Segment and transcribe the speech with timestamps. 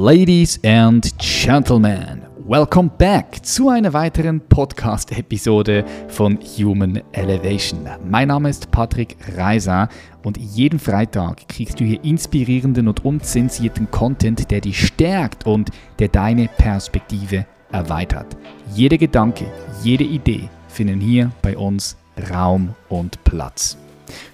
[0.00, 7.80] Ladies and Gentlemen, welcome back zu einer weiteren Podcast-Episode von Human Elevation.
[8.08, 9.88] Mein Name ist Patrick Reiser
[10.22, 16.06] und jeden Freitag kriegst du hier inspirierenden und unzensierten Content, der dich stärkt und der
[16.06, 18.36] deine Perspektive erweitert.
[18.72, 19.46] Jeder Gedanke,
[19.82, 21.96] jede Idee finden hier bei uns
[22.30, 23.76] Raum und Platz.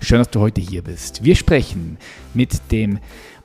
[0.00, 1.24] Schön, dass du heute hier bist.
[1.24, 1.96] Wir sprechen
[2.34, 2.98] mit dem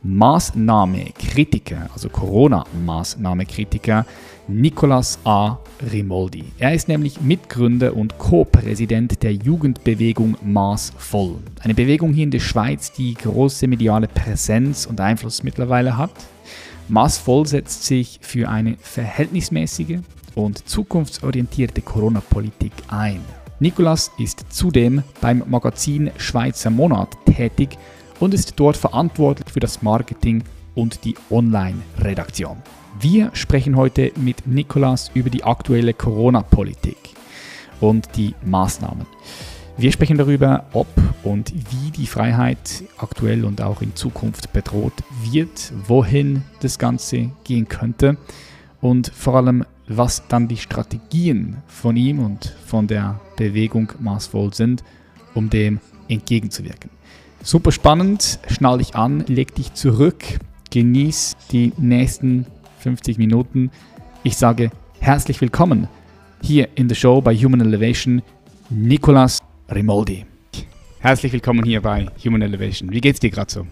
[0.04, 4.06] Maßnahmekritiker, also Corona-Maßnahmekritiker
[4.48, 5.58] Nicolas A.
[5.92, 6.46] Rimoldi.
[6.58, 11.38] Er ist nämlich Mitgründer und Co-Präsident der Jugendbewegung Maßvoll.
[11.62, 16.12] Eine Bewegung hier in der Schweiz, die große mediale Präsenz und Einfluss mittlerweile hat.
[16.88, 20.00] Maßvoll setzt sich für eine verhältnismäßige
[20.36, 23.22] und zukunftsorientierte Corona-Politik ein.
[23.60, 27.78] Nicolas ist zudem beim Magazin Schweizer Monat tätig
[28.20, 30.44] und ist dort verantwortlich für das Marketing
[30.76, 32.58] und die Online-Redaktion.
[33.00, 36.98] Wir sprechen heute mit Nikolas über die aktuelle Corona-Politik
[37.80, 39.06] und die Maßnahmen.
[39.78, 40.88] Wir sprechen darüber, ob
[41.24, 44.94] und wie die Freiheit aktuell und auch in Zukunft bedroht
[45.32, 48.18] wird, wohin das Ganze gehen könnte
[48.82, 54.84] und vor allem, was dann die Strategien von ihm und von der Bewegung maßvoll sind,
[55.34, 56.99] um dem entgegenzuwirken.
[57.42, 60.24] Super spannend, schnall dich an, leg dich zurück,
[60.72, 62.46] genieß die nächsten
[62.80, 63.72] 50 Minuten.
[64.24, 65.88] Ich sage herzlich willkommen
[66.44, 68.22] hier in der Show bei Human Elevation,
[68.70, 69.40] Nicolas
[69.74, 70.26] Rimoldi.
[71.00, 72.92] Herzlich willkommen hier bei Human Elevation.
[72.92, 73.66] Wie geht's dir gerade so?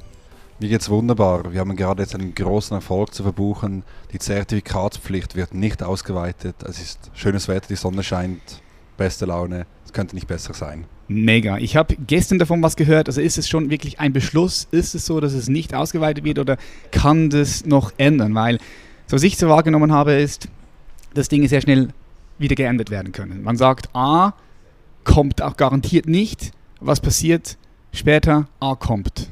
[0.59, 1.51] Mir geht's wunderbar.
[1.51, 3.83] Wir haben gerade jetzt einen großen Erfolg zu verbuchen.
[4.13, 6.55] Die Zertifikatspflicht wird nicht ausgeweitet.
[6.63, 8.61] Es ist schönes Wetter, die Sonne scheint,
[8.95, 9.67] beste Laune.
[9.85, 10.85] Es könnte nicht besser sein.
[11.07, 11.57] Mega.
[11.57, 13.07] Ich habe gestern davon was gehört.
[13.07, 14.67] Also ist es schon wirklich ein Beschluss?
[14.71, 16.57] Ist es so, dass es nicht ausgeweitet wird oder
[16.91, 18.35] kann das noch ändern?
[18.35, 18.57] Weil,
[19.07, 20.49] so was ich so wahrgenommen habe, ist,
[21.13, 21.89] dass Dinge sehr schnell
[22.37, 23.41] wieder geändert werden können.
[23.41, 24.33] Man sagt, A
[25.05, 26.51] kommt auch garantiert nicht.
[26.81, 27.57] Was passiert
[27.93, 28.47] später?
[28.59, 29.29] A kommt.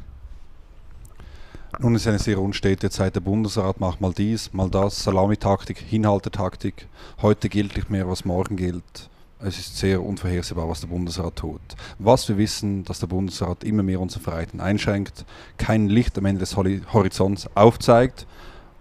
[1.80, 3.16] Nun ist eine sehr unstete Zeit.
[3.16, 6.88] Der Bundesrat macht mal dies, mal das, Salamitaktik, Hinhaltetaktik.
[7.22, 9.09] Heute gilt nicht mehr, was morgen gilt.
[9.40, 11.59] Es ist sehr unvorhersehbar, was der Bundesrat tut.
[12.00, 15.25] Was wir wissen, dass der Bundesrat immer mehr unseren Vereinen einschränkt,
[15.57, 18.25] kein Licht am Ende des Horizonts aufzeigt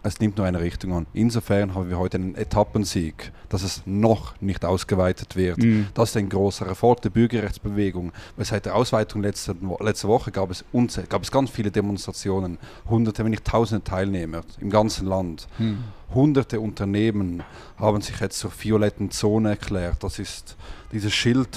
[0.04, 1.06] es nimmt nur eine Richtung an.
[1.14, 5.58] Insofern haben wir heute einen Etappensieg, dass es noch nicht ausgeweitet wird.
[5.58, 5.86] Mhm.
[5.94, 8.12] Das ist ein großer Erfolg der Bürgerrechtsbewegung.
[8.36, 10.62] Weil seit der Ausweitung letzte, letzte Woche gab es,
[11.08, 15.48] gab es ganz viele Demonstrationen, hunderte, wenn nicht tausende Teilnehmer im ganzen Land.
[15.58, 15.84] Mhm.
[16.12, 17.42] Hunderte Unternehmen
[17.78, 20.04] haben sich jetzt zur violetten Zone erklärt.
[20.04, 20.56] Das ist
[20.92, 21.48] dieses Schild,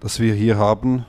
[0.00, 1.06] das wir hier haben,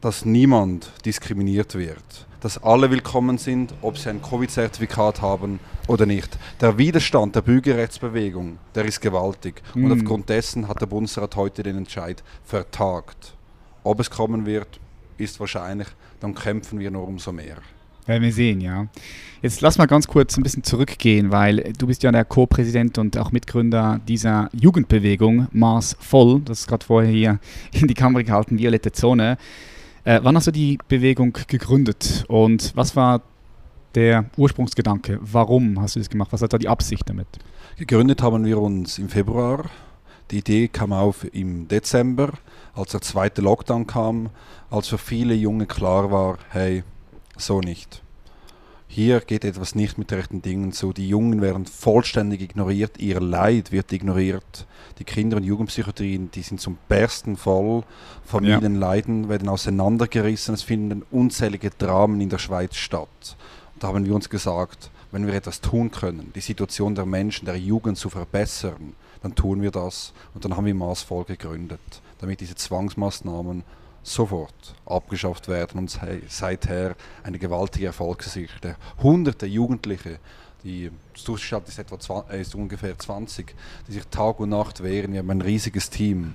[0.00, 5.58] dass niemand diskriminiert wird dass alle willkommen sind, ob sie ein Covid-Zertifikat haben
[5.88, 6.38] oder nicht.
[6.60, 9.62] Der Widerstand der Bürgerrechtsbewegung, der ist gewaltig.
[9.74, 9.84] Mhm.
[9.86, 13.34] Und aufgrund dessen hat der Bundesrat heute den Entscheid vertagt.
[13.82, 14.78] Ob es kommen wird,
[15.18, 15.88] ist wahrscheinlich,
[16.20, 17.56] dann kämpfen wir nur umso mehr.
[18.06, 18.86] Werden wir sehen, ja.
[19.42, 23.18] Jetzt lass mal ganz kurz ein bisschen zurückgehen, weil du bist ja der Co-Präsident und
[23.18, 27.40] auch Mitgründer dieser Jugendbewegung Mars Voll, das ist gerade vorher hier
[27.72, 29.36] in die Kamera gehalten, Violette Zone.
[30.06, 33.22] Äh, wann hast du die Bewegung gegründet und was war
[33.96, 35.18] der Ursprungsgedanke?
[35.20, 36.32] Warum hast du das gemacht?
[36.32, 37.26] Was hat da die Absicht damit?
[37.76, 39.64] Gegründet haben wir uns im Februar.
[40.30, 42.30] Die Idee kam auf im Dezember,
[42.72, 44.30] als der zweite Lockdown kam,
[44.70, 46.84] als für viele Junge klar war, hey,
[47.36, 48.00] so nicht.
[48.88, 50.92] Hier geht etwas nicht mit rechten Dingen zu.
[50.92, 54.66] Die Jungen werden vollständig ignoriert, ihr Leid wird ignoriert.
[54.98, 57.82] Die Kinder- und Jugendpsychiatrien, die sind zum Bersten voll.
[58.24, 59.28] Familienleiden ja.
[59.28, 60.54] werden auseinandergerissen.
[60.54, 63.36] Es finden unzählige Dramen in der Schweiz statt.
[63.74, 67.44] Und da haben wir uns gesagt, wenn wir etwas tun können, die Situation der Menschen,
[67.44, 70.12] der Jugend zu verbessern, dann tun wir das.
[70.34, 71.80] Und dann haben wir maßvoll gegründet,
[72.18, 73.64] damit diese Zwangsmaßnahmen
[74.06, 76.94] sofort abgeschafft werden und seither
[77.24, 78.76] eine gewaltige Erfolgsgeschichte.
[79.02, 80.18] Hunderte Jugendliche,
[80.62, 80.90] die
[81.24, 83.54] Durchschnitt ist, etwa 20, äh, ist ungefähr 20,
[83.88, 85.12] die sich Tag und Nacht wehren.
[85.12, 86.34] Wir haben ein riesiges Team.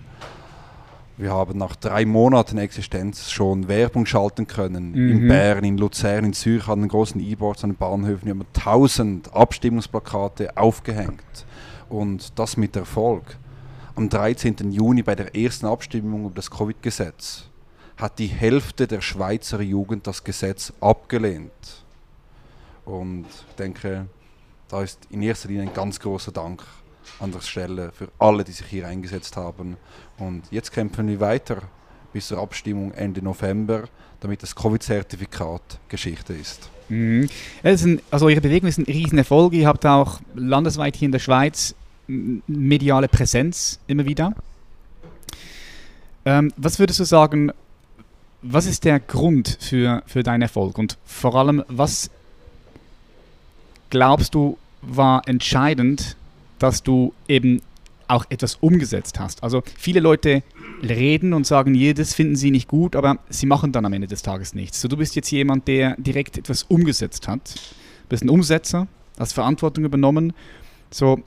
[1.17, 4.91] Wir haben nach drei Monaten Existenz schon Werbung schalten können.
[4.91, 5.11] Mhm.
[5.11, 8.25] In Bern, in Luzern, in Zürich an den großen E-Boards, an den Bahnhöfen.
[8.25, 11.45] Wir haben 1000 Abstimmungsplakate aufgehängt.
[11.89, 13.37] Und das mit Erfolg.
[13.95, 14.71] Am 13.
[14.71, 17.51] Juni bei der ersten Abstimmung über das Covid-Gesetz
[18.01, 21.51] hat die Hälfte der Schweizer Jugend das Gesetz abgelehnt.
[22.83, 24.07] Und ich denke,
[24.67, 26.63] da ist in erster Linie ein ganz großer Dank
[27.19, 29.77] an der Stelle für alle, die sich hier eingesetzt haben.
[30.17, 31.61] Und jetzt kämpfen wir weiter
[32.11, 33.83] bis zur Abstimmung Ende November,
[34.19, 36.69] damit das Covid-Zertifikat Geschichte ist.
[36.89, 37.29] Mhm.
[37.63, 39.53] Ein, also Ihre Bewegung ist ein Riesenerfolg.
[39.53, 41.75] Ihr habt auch landesweit hier in der Schweiz
[42.07, 44.33] mediale Präsenz immer wieder.
[46.25, 47.51] Ähm, was würdest du sagen,
[48.41, 50.77] was ist der Grund für, für deinen Erfolg?
[50.77, 52.09] Und vor allem, was
[53.89, 56.15] glaubst du war entscheidend,
[56.57, 57.61] dass du eben
[58.07, 59.43] auch etwas umgesetzt hast?
[59.43, 60.43] Also viele Leute
[60.81, 64.23] reden und sagen, jedes finden sie nicht gut, aber sie machen dann am Ende des
[64.23, 64.81] Tages nichts.
[64.81, 67.55] So, du bist jetzt jemand, der direkt etwas umgesetzt hat.
[67.55, 68.87] Du bist ein Umsetzer,
[69.19, 70.33] hast Verantwortung übernommen.
[70.89, 71.21] So,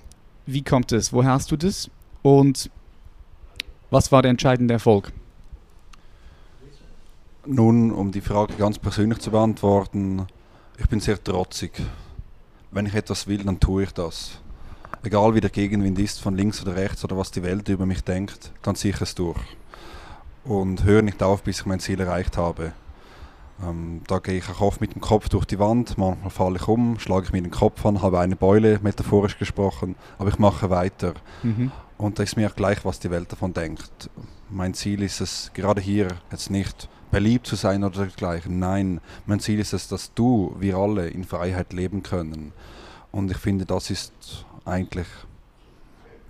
[0.47, 1.13] wie kommt es?
[1.13, 1.91] Woher hast du das?
[2.23, 2.71] Und
[3.91, 5.13] was war der entscheidende Erfolg?
[7.47, 10.27] Nun, um die Frage ganz persönlich zu beantworten,
[10.79, 11.73] ich bin sehr trotzig.
[12.71, 14.41] Wenn ich etwas will, dann tue ich das.
[15.03, 18.03] Egal wie der Gegenwind ist, von links oder rechts oder was die Welt über mich
[18.03, 19.39] denkt, dann ziehe ich es durch.
[20.45, 22.73] Und höre nicht auf, bis ich mein Ziel erreicht habe.
[23.63, 26.67] Ähm, da gehe ich auch oft mit dem Kopf durch die Wand, manchmal falle ich
[26.67, 30.71] um, schlage ich mir den Kopf an, habe eine Beule, metaphorisch gesprochen, aber ich mache
[30.71, 31.13] weiter.
[31.43, 31.71] Mhm.
[31.99, 34.11] Und da ist mir auch gleich, was die Welt davon denkt.
[34.51, 38.59] Mein Ziel ist es, gerade hier jetzt nicht beliebt zu sein oder dergleichen.
[38.59, 42.53] Nein, mein Ziel ist es, dass du, wir alle in Freiheit leben können.
[43.13, 44.13] Und ich finde, das ist
[44.65, 45.07] eigentlich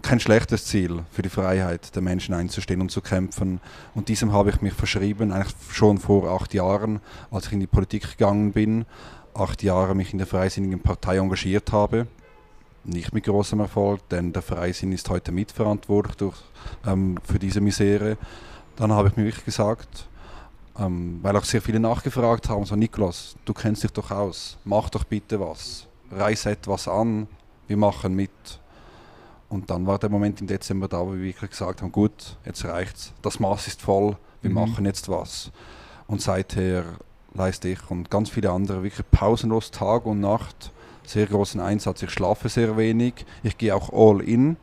[0.04, 3.60] kein schlechtes Ziel für die Freiheit der Menschen einzustehen und zu kämpfen.
[3.94, 7.00] Und diesem habe ich mich verschrieben, eigentlich schon vor acht Jahren,
[7.30, 8.84] als ich in die Politik gegangen bin.
[9.32, 12.06] Acht Jahre mich in der Freisinnigen Partei engagiert habe.
[12.84, 16.36] Nicht mit großem Erfolg, denn der Freisinn ist heute mitverantwortlich durch,
[16.86, 18.18] ähm, für diese Misere.
[18.76, 20.06] Dann habe ich mir wirklich gesagt,
[20.78, 24.90] ähm, weil auch sehr viele nachgefragt haben, so Niklas, du kennst dich doch aus, mach
[24.90, 27.28] doch bitte was, reiß etwas an,
[27.68, 28.30] wir machen mit.
[29.48, 32.64] Und dann war der Moment im Dezember da, wo wir wirklich gesagt haben, gut, jetzt
[32.64, 34.56] reicht's, das Maß ist voll, wir mhm.
[34.56, 35.52] machen jetzt was.
[36.06, 36.84] Und seither
[37.34, 40.72] leiste ich und ganz viele andere wirklich pausenlos Tag und Nacht
[41.06, 42.02] sehr großen Einsatz.
[42.02, 44.56] Ich schlafe sehr wenig, ich gehe auch all in.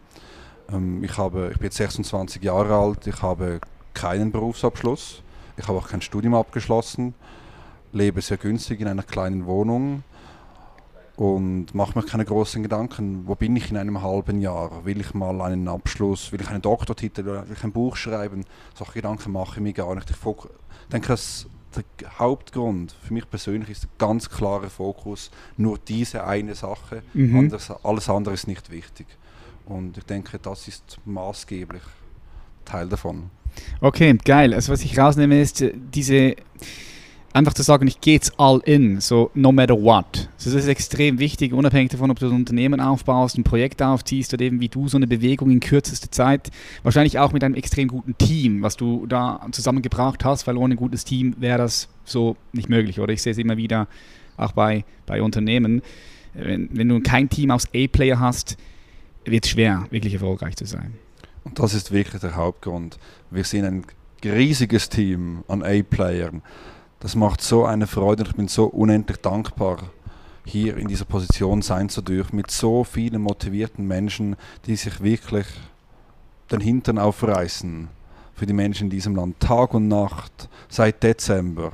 [0.71, 3.59] Ähm, ich, habe, ich bin jetzt 26 Jahre alt, ich habe
[3.93, 5.21] keinen Berufsabschluss
[5.57, 7.13] ich habe auch kein Studium abgeschlossen,
[7.91, 10.03] lebe sehr günstig in einer kleinen Wohnung
[11.15, 14.85] und mache mir keine großen Gedanken, wo bin ich in einem halben Jahr?
[14.85, 18.45] Will ich mal einen Abschluss, will ich einen Doktortitel, will ich ein Buch schreiben?
[18.75, 20.09] Solche Gedanken mache ich mir gar nicht.
[20.09, 20.17] Ich
[20.91, 26.55] denke, dass der Hauptgrund für mich persönlich ist der ganz klare Fokus, nur diese eine
[26.55, 27.37] Sache, mhm.
[27.37, 29.07] anders, alles andere ist nicht wichtig.
[29.65, 31.83] Und ich denke, das ist maßgeblich
[32.65, 33.29] Teil davon.
[33.79, 34.53] Okay, geil.
[34.53, 36.35] Also was ich rausnehme ist äh, diese
[37.33, 40.29] einfach zu sagen, ich gehe jetzt all in, so no matter what.
[40.37, 44.43] Das ist extrem wichtig, unabhängig davon, ob du ein Unternehmen aufbaust, ein Projekt aufziehst oder
[44.43, 46.49] eben wie du so eine Bewegung in kürzester Zeit,
[46.83, 50.77] wahrscheinlich auch mit einem extrem guten Team, was du da zusammengebracht hast, weil ohne ein
[50.77, 52.99] gutes Team wäre das so nicht möglich.
[52.99, 53.87] Oder ich sehe es immer wieder
[54.37, 55.81] auch bei, bei Unternehmen.
[56.33, 58.57] Wenn, wenn du kein Team aus A-Player hast,
[59.25, 60.93] wird es schwer, wirklich erfolgreich zu sein.
[61.43, 62.99] Und das ist wirklich der Hauptgrund.
[63.29, 63.85] Wir sind ein
[64.23, 66.41] riesiges Team an A-Playern.
[66.99, 69.79] Das macht so eine Freude und ich bin so unendlich dankbar,
[70.45, 74.35] hier in dieser Position sein zu dürfen, mit so vielen motivierten Menschen,
[74.65, 75.47] die sich wirklich
[76.51, 77.87] den Hintern aufreißen
[78.35, 81.71] für die Menschen in diesem Land, Tag und Nacht, seit Dezember.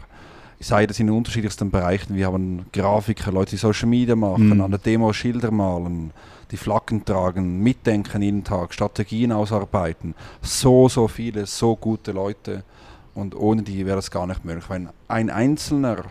[0.60, 2.16] Sei das in unterschiedlichsten Bereichen.
[2.16, 4.62] Wir haben Grafiker, Leute, die Social Media machen, mhm.
[4.62, 6.12] an der Demo Schilder malen,
[6.52, 10.16] die Flaggen tragen, mitdenken jeden Tag, Strategien ausarbeiten.
[10.42, 12.64] So, so viele, so gute Leute.
[13.14, 14.69] Und ohne die wäre das gar nicht möglich.
[14.69, 16.06] Weil ein Einzelner,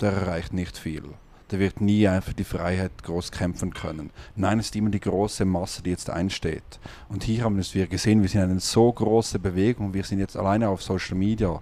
[0.00, 1.02] der erreicht nicht viel.
[1.50, 4.10] Der wird nie einfach die Freiheit groß kämpfen können.
[4.36, 6.78] Nein, es ist immer die große Masse, die jetzt einsteht.
[7.08, 9.94] Und hier haben wir gesehen, wir sind eine so große Bewegung.
[9.94, 11.60] Wir sind jetzt alleine auf Social Media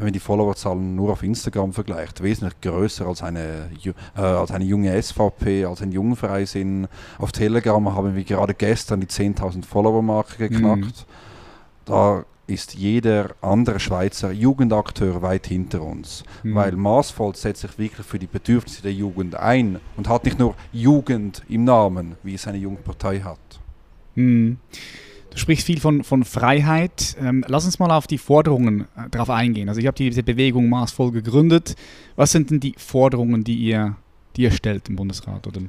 [0.00, 3.68] wenn man die Followerzahlen nur auf Instagram vergleicht, wesentlich größer als eine,
[4.16, 6.88] äh, als eine junge SVP, als ein Jungfreisinn.
[7.18, 10.80] Auf Telegram haben wir gerade gestern die 10.000 Follower-Marke geknackt.
[10.80, 11.84] Mhm.
[11.84, 16.24] Da ist jeder andere Schweizer Jugendakteur weit hinter uns.
[16.44, 16.54] Mhm.
[16.54, 20.54] Weil Maßvoll setzt sich wirklich für die Bedürfnisse der Jugend ein und hat nicht nur
[20.72, 23.38] Jugend im Namen, wie es eine Jugendpartei hat.
[24.14, 24.56] Mhm.
[25.30, 27.16] Du sprichst viel von, von Freiheit.
[27.20, 29.68] Ähm, lass uns mal auf die Forderungen äh, drauf eingehen.
[29.68, 31.76] Also ich habe diese Bewegung maßvoll gegründet.
[32.16, 33.96] Was sind denn die Forderungen, die ihr,
[34.36, 35.60] die ihr stellt im Bundesrat oder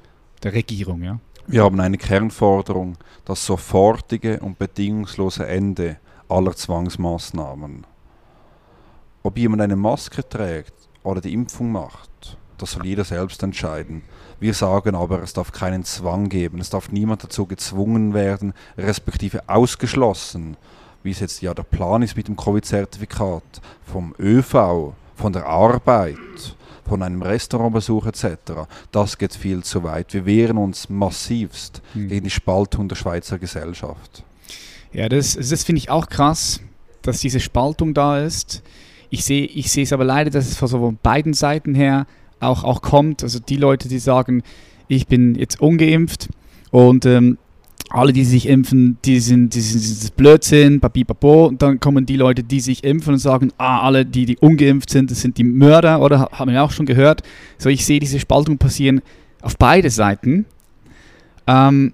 [0.42, 1.04] der Regierung?
[1.04, 1.20] Ja?
[1.48, 7.86] Wir haben eine Kernforderung, das sofortige und bedingungslose Ende aller Zwangsmaßnahmen.
[9.24, 14.04] Ob jemand eine Maske trägt oder die Impfung macht, das soll jeder selbst entscheiden.
[14.40, 19.48] Wir sagen aber, es darf keinen Zwang geben, es darf niemand dazu gezwungen werden, respektive
[19.48, 20.58] ausgeschlossen,
[21.04, 23.44] wie es jetzt ja der Plan ist mit dem Covid-Zertifikat,
[23.86, 26.18] vom ÖV, von der Arbeit,
[26.86, 28.28] von einem Restaurantbesuch etc.,
[28.92, 30.14] das geht viel zu weit.
[30.14, 32.10] Wir wehren uns massivst hm.
[32.10, 34.24] gegen die Spaltung der Schweizer Gesellschaft.
[34.94, 36.60] Ja, das, das finde ich auch krass,
[37.02, 38.62] dass diese Spaltung da ist.
[39.10, 42.08] Ich sehe ich es aber leider, dass es von so beiden Seiten her
[42.42, 43.24] auch, auch kommt.
[43.24, 44.44] Also die Leute, die sagen,
[44.88, 46.30] ich bin jetzt ungeimpft
[46.72, 47.38] und ähm,
[47.90, 51.48] alle, die sich impfen, die sind, die sind, die sind Blödsinn, papipapo.
[51.48, 54.90] Und dann kommen die Leute, die sich impfen und sagen, ah, alle, die, die ungeimpft
[54.90, 57.22] sind, das sind die Mörder, oder haben wir auch schon gehört.
[57.58, 59.02] So, ich sehe diese Spaltung passieren
[59.42, 60.46] auf beide Seiten.
[61.48, 61.94] Ähm,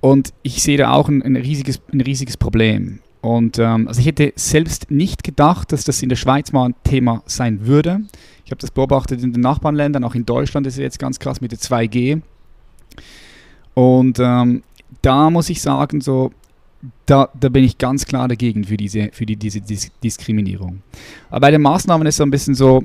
[0.00, 3.00] und ich sehe da auch ein, ein, riesiges, ein riesiges Problem.
[3.20, 6.74] Und ähm, also ich hätte selbst nicht gedacht, dass das in der Schweiz mal ein
[6.84, 8.00] Thema sein würde.
[8.44, 11.40] Ich habe das beobachtet in den Nachbarländern, auch in Deutschland ist es jetzt ganz krass
[11.40, 12.22] mit der 2G.
[13.74, 14.62] Und ähm,
[15.02, 16.32] da muss ich sagen, so,
[17.06, 20.82] da, da bin ich ganz klar dagegen für diese, für die, diese Dis Diskriminierung.
[21.28, 22.84] Aber bei den Maßnahmen ist es so ein bisschen so,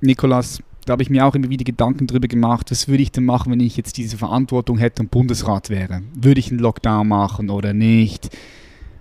[0.00, 3.24] Nikolas, da habe ich mir auch immer wieder Gedanken drüber gemacht, was würde ich denn
[3.24, 6.02] machen, wenn ich jetzt diese Verantwortung hätte und Bundesrat wäre?
[6.14, 8.30] Würde ich einen Lockdown machen oder nicht?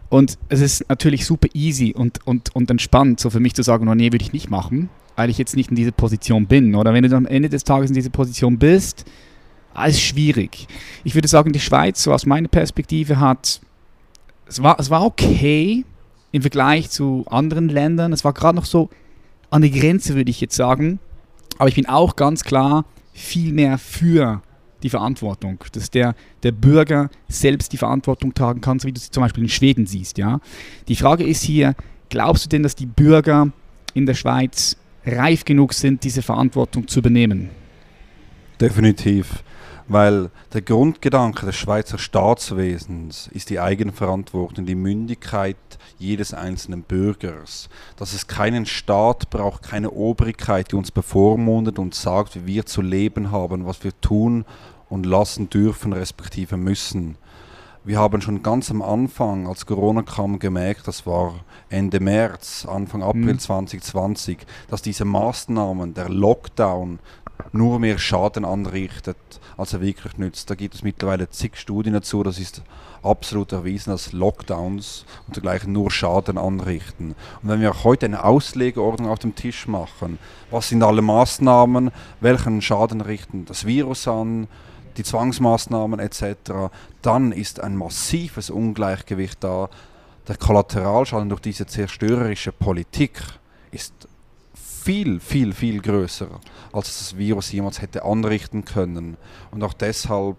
[0.10, 3.88] Und es ist natürlich super easy und, und, und entspannt, so für mich zu sagen,
[3.88, 6.76] oh nee, würde ich nicht machen, weil ich jetzt nicht in dieser Position bin.
[6.76, 9.06] Oder wenn du am Ende des Tages in dieser Position bist,
[9.74, 10.68] alles schwierig.
[11.04, 13.62] Ich würde sagen, die Schweiz, so aus meiner Perspektive, hat.
[14.48, 15.84] Es war, es war okay
[16.32, 18.14] im Vergleich zu anderen Ländern.
[18.14, 18.90] Es war gerade noch so
[19.50, 21.00] an der Grenze, würde ich jetzt sagen.
[21.58, 24.42] Aber ich bin auch ganz klar viel mehr für
[24.84, 29.12] die Verantwortung, dass der, der Bürger selbst die Verantwortung tragen kann, so wie du es
[29.12, 30.18] zum Beispiel in Schweden siehst.
[30.18, 30.40] Ja?
[30.88, 31.76] Die Frage ist hier,
[32.10, 33.52] glaubst du denn, dass die Bürger
[33.94, 37.50] in der Schweiz reif genug sind, diese Verantwortung zu übernehmen?
[38.60, 39.44] Definitiv
[39.88, 45.58] weil der Grundgedanke des Schweizer Staatswesens ist die Eigenverantwortung, die Mündigkeit
[45.98, 47.70] jedes einzelnen Bürgers.
[47.98, 52.82] Dass es keinen Staat braucht, keine Obrigkeit, die uns bevormundet und sagt, wie wir zu
[52.82, 54.46] leben haben, was wir tun
[54.90, 57.18] und lassen dürfen, respektive müssen.
[57.84, 61.36] Wir haben schon ganz am Anfang, als Corona kam, gemerkt, das war
[61.70, 63.40] Ende März, Anfang April mhm.
[63.40, 66.98] 2020, dass diese Maßnahmen, der Lockdown,
[67.52, 69.18] nur mehr Schaden anrichtet,
[69.58, 70.50] als er wirklich nützt.
[70.50, 72.64] Da gibt es mittlerweile zig Studien dazu, das ist
[73.06, 77.16] absolut erwiesen, dass Lockdowns und dergleichen nur Schaden anrichten.
[77.42, 80.20] Und wenn wir auch heute eine Auslegeordnung auf dem Tisch machen,
[80.52, 84.48] was sind alle Maßnahmen, welchen Schaden richten das Virus an,
[84.98, 86.72] die Zwangsmaßnahmen etc.,
[87.02, 89.70] dann ist ein massives Ungleichgewicht da.
[90.28, 93.22] Der Kollateralschaden durch diese zerstörerische Politik
[93.72, 93.94] ist
[94.86, 96.28] viel, viel, viel größer,
[96.72, 99.18] als das Virus jemals hätte anrichten können.
[99.52, 100.38] Und auch deshalb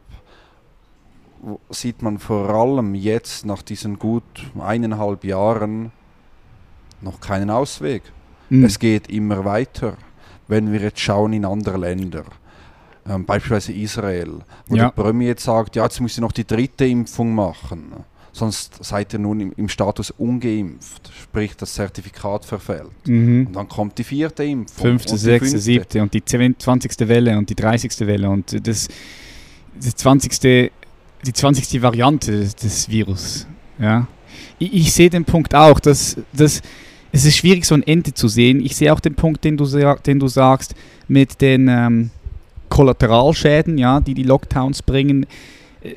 [1.70, 4.22] sieht man vor allem jetzt nach diesen gut
[4.58, 5.92] eineinhalb Jahren
[7.00, 8.02] noch keinen Ausweg.
[8.50, 8.64] Mhm.
[8.64, 9.96] Es geht immer weiter.
[10.48, 12.24] Wenn wir jetzt schauen in andere Länder,
[13.08, 14.84] ähm, beispielsweise Israel, wo ja.
[14.84, 18.04] der Premier jetzt sagt, ja, jetzt müsst ihr noch die dritte Impfung machen
[18.36, 22.90] sonst seid ihr nun im, im Status ungeimpft, sprich das Zertifikat verfällt.
[23.06, 23.46] Mhm.
[23.46, 24.90] Und dann kommt die vierte Impfung.
[24.90, 27.08] Fünfte, sechste, siebte und die 20.
[27.08, 28.00] Welle und die 30.
[28.00, 28.88] Welle und das,
[29.74, 30.70] das 20.
[31.26, 31.82] die 20.
[31.82, 33.46] Variante des, Virus.
[33.78, 34.06] Ja.
[34.58, 36.62] Ich, ich sehe den Punkt auch, dass, dass
[37.12, 38.64] es ist schwierig, so ein Ende zu sehen.
[38.64, 39.66] Ich sehe auch den Punkt, den du,
[40.06, 40.74] den du sagst,
[41.08, 42.10] mit den ähm,
[42.68, 45.26] Kollateralschäden, ja, die die Lockdowns bringen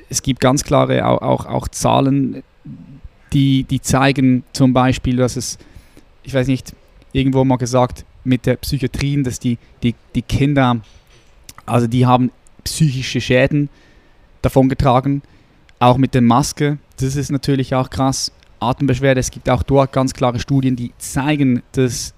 [0.10, 2.44] es gibt ganz klare auch, auch, auch Zahlen,
[3.34, 5.58] die, die zeigen zum Beispiel, dass es,
[6.24, 6.74] ich weiß nicht,
[7.12, 10.82] irgendwo mal gesagt, mit der Psychiatrie, dass die, die, die Kinder,
[11.66, 12.32] also die haben
[12.64, 13.70] psychische Schäden
[14.42, 15.22] davongetragen,
[15.80, 18.32] auch mit der Maske, das ist natürlich auch krass.
[18.60, 22.14] Atembeschwerde, es gibt auch dort ganz klare Studien, die zeigen, dass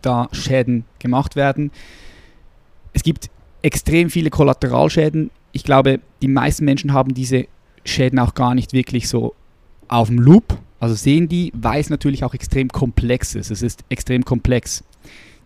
[0.00, 1.70] da Schäden gemacht werden.
[2.94, 3.28] Es gibt
[3.62, 7.46] extrem viele Kollateralschäden ich glaube, die meisten Menschen haben diese
[7.82, 9.34] Schäden auch gar nicht wirklich so
[9.88, 10.58] auf dem Loop.
[10.80, 13.50] Also sehen die, weil es natürlich auch extrem komplex ist.
[13.50, 14.84] Es ist extrem komplex.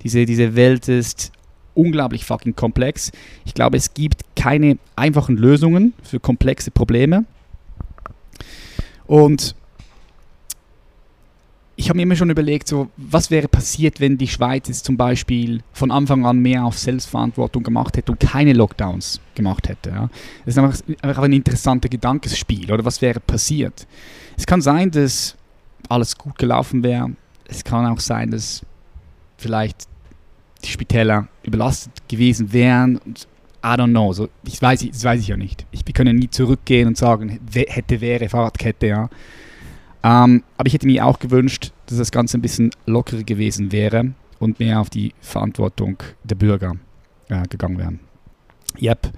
[0.02, 1.30] Diese, diese Welt ist
[1.74, 3.12] unglaublich fucking komplex.
[3.44, 7.24] Ich glaube, es gibt keine einfachen Lösungen für komplexe Probleme.
[9.06, 9.54] Und
[11.80, 14.98] ich habe mir immer schon überlegt, so, was wäre passiert, wenn die Schweiz jetzt zum
[14.98, 19.88] Beispiel von Anfang an mehr auf Selbstverantwortung gemacht hätte und keine Lockdowns gemacht hätte.
[19.88, 20.10] Ja?
[20.44, 22.70] Das ist einfach, einfach ein interessantes Gedankenspiel.
[22.70, 23.86] Oder was wäre passiert?
[24.36, 25.36] Es kann sein, dass
[25.88, 27.12] alles gut gelaufen wäre.
[27.48, 28.60] Es kann auch sein, dass
[29.38, 29.88] vielleicht
[30.64, 32.98] die Spitäler überlastet gewesen wären.
[32.98, 33.26] Und
[33.64, 34.12] I don't know.
[34.12, 35.66] So, ich weiß, das weiß ich ja nicht.
[35.70, 39.10] Ich, wir können nie zurückgehen und sagen, hätte, wäre, Fahrradkette, ja.
[40.02, 44.12] Ähm, aber ich hätte mir auch gewünscht, dass das Ganze ein bisschen lockerer gewesen wäre
[44.38, 46.72] und mehr auf die Verantwortung der Bürger
[47.28, 48.00] äh, gegangen wären.
[48.80, 49.12] Yep.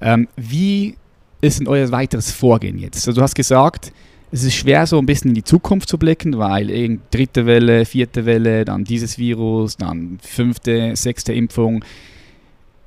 [0.00, 0.96] Ähm, wie
[1.42, 3.06] ist denn euer weiteres Vorgehen jetzt?
[3.06, 3.92] Also du hast gesagt,
[4.36, 8.26] es ist schwer, so ein bisschen in die Zukunft zu blicken, weil dritte Welle, vierte
[8.26, 11.82] Welle, dann dieses Virus, dann fünfte, sechste Impfung,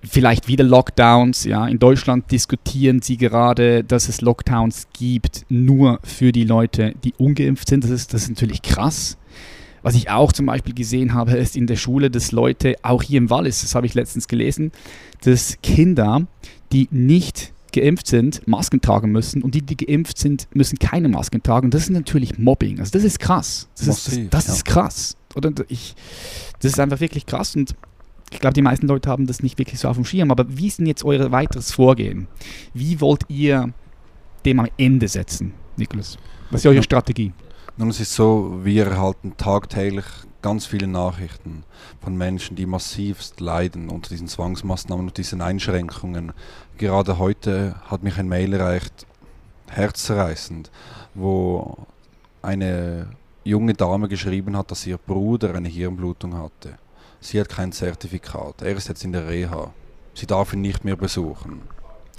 [0.04, 1.46] vielleicht wieder Lockdowns.
[1.46, 7.16] Ja, in Deutschland diskutieren sie gerade, dass es Lockdowns gibt, nur für die Leute, die
[7.18, 7.84] ungeimpft sind.
[7.84, 9.18] Das ist, das ist natürlich krass.
[9.82, 13.18] Was ich auch zum Beispiel gesehen habe, ist in der Schule, dass Leute, auch hier
[13.18, 14.72] im Wallis, das habe ich letztens gelesen,
[15.24, 16.28] dass Kinder,
[16.72, 21.44] die nicht geimpft sind, Masken tragen müssen und die, die geimpft sind, müssen keine Masken
[21.44, 21.72] tragen.
[21.72, 22.80] Das ist natürlich Mobbing.
[22.80, 23.68] Also das ist krass.
[23.78, 24.54] Das, Massiv, ist, das, das ja.
[24.54, 25.18] ist krass.
[25.36, 25.96] Oder ich,
[26.62, 27.76] das ist einfach wirklich krass und
[28.32, 30.32] ich glaube, die meisten Leute haben das nicht wirklich so auf dem Schirm.
[30.32, 32.28] Aber wie ist denn jetzt euer weiteres Vorgehen?
[32.74, 33.74] Wie wollt ihr
[34.46, 36.18] dem am Ende setzen, Niklas?
[36.52, 37.34] Was ist eure Strategie?
[37.78, 40.06] Nun, es ist so, wir erhalten tagtäglich
[40.42, 41.64] ganz viele Nachrichten
[42.02, 46.34] von Menschen, die massivst leiden unter diesen Zwangsmaßnahmen und diesen Einschränkungen.
[46.78, 49.06] Gerade heute hat mich ein Mail erreicht,
[49.70, 50.72] herzzerreißend,
[51.14, 51.78] wo
[52.42, 53.08] eine
[53.44, 56.78] junge Dame geschrieben hat, dass ihr Bruder eine Hirnblutung hatte.
[57.20, 58.62] Sie hat kein Zertifikat.
[58.62, 59.72] Er ist jetzt in der Reha.
[60.14, 61.62] Sie darf ihn nicht mehr besuchen.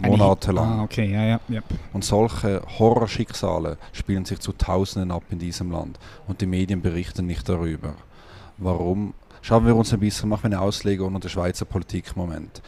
[0.02, 0.80] Monatelang.
[0.80, 1.60] Ah, okay, ja, ja, ja.
[1.92, 5.98] Und solche Horrorschicksale spielen sich zu Tausenden ab in diesem Land.
[6.26, 7.94] Und die Medien berichten nicht darüber.
[8.60, 9.14] Warum?
[9.40, 12.60] Schauen wir uns ein bisschen, machen wir eine Auslegung unter der Schweizer Politik im Moment.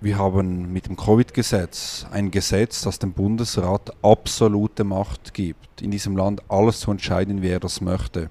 [0.00, 6.16] Wir haben mit dem Covid-Gesetz ein Gesetz, das dem Bundesrat absolute Macht gibt, in diesem
[6.16, 8.30] Land alles zu entscheiden, wie er das möchte.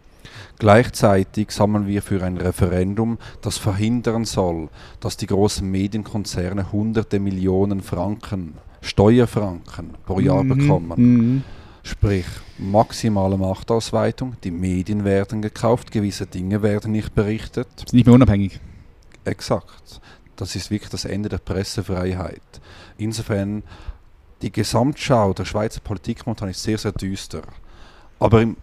[0.60, 4.70] Gleichzeitig sammeln wir für ein Referendum, das verhindern soll,
[5.02, 10.58] dass die großen Medienkonzerne hunderte Millionen Franken, Steuerfranken pro Jahr mhm.
[10.58, 10.94] bekommen.
[10.96, 11.44] Mhm.
[11.86, 12.26] Sprich,
[12.58, 17.68] maximale Machtausweitung, die Medien werden gekauft, gewisse Dinge werden nicht berichtet.
[17.78, 18.62] Sind nicht mehr unabhängig.
[19.26, 20.00] Exakt.
[20.38, 22.42] Das ist wirklich das Ende der Pressefreiheit.
[22.98, 23.64] Insofern,
[24.42, 27.42] die Gesamtschau der Schweizer Politik momentan ist sehr, sehr düster.
[28.18, 28.56] Aber im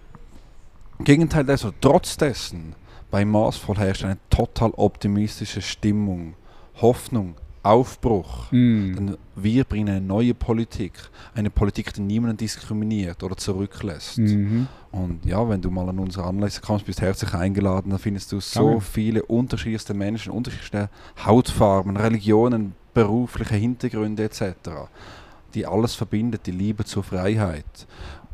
[1.00, 2.74] Gegenteil dessen, trotz dessen,
[3.10, 6.34] bei Maßvoll herrscht eine total optimistische Stimmung,
[6.80, 8.50] Hoffnung, Aufbruch.
[8.50, 8.94] Mm.
[8.94, 10.92] Denn wir bringen eine neue Politik.
[11.34, 14.18] Eine Politik, die niemanden diskriminiert oder zurücklässt.
[14.18, 18.32] Mm Und ja, wenn du mal an unsere Anlässe kommst, bist herzlich eingeladen, dann findest
[18.32, 18.80] du so Danke.
[18.80, 20.88] viele unterschiedlichste Menschen, unterschiedliche
[21.24, 24.44] Hautfarben, Religionen, berufliche Hintergründe etc.,
[25.54, 27.86] die alles verbindet, die Liebe zur Freiheit.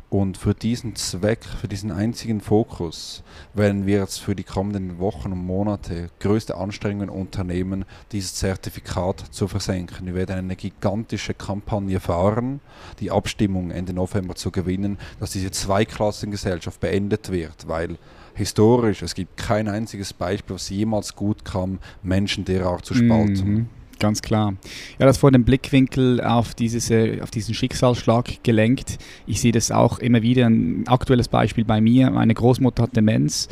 [0.09, 5.33] Und für diesen Zweck, für diesen einzigen Fokus, werden wir jetzt für die kommenden Wochen
[5.33, 10.05] und Monate größte Anstrengungen unternehmen, dieses Zertifikat zu versenken.
[10.05, 12.61] Wir werden eine gigantische Kampagne fahren,
[13.01, 17.97] die Abstimmung Ende November zu gewinnen, dass diese Zweiklassengesellschaft beendet wird, weil
[18.33, 23.53] historisch es gibt kein einziges Beispiel, was jemals gut kam, Menschen derart zu spalten.
[23.53, 23.69] Mhm.
[23.99, 24.53] Ganz klar.
[24.99, 28.97] Ja, das vor dem Blickwinkel auf, dieses, äh, auf diesen Schicksalsschlag gelenkt.
[29.25, 30.45] Ich sehe das auch immer wieder.
[30.45, 32.11] Ein aktuelles Beispiel bei mir.
[32.11, 33.47] Meine Großmutter hat Demenz,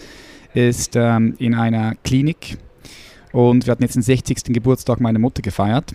[0.53, 2.58] ist ähm, in einer Klinik
[3.36, 4.43] und wir hatten jetzt den 60.
[4.45, 5.93] Geburtstag meiner Mutter gefeiert.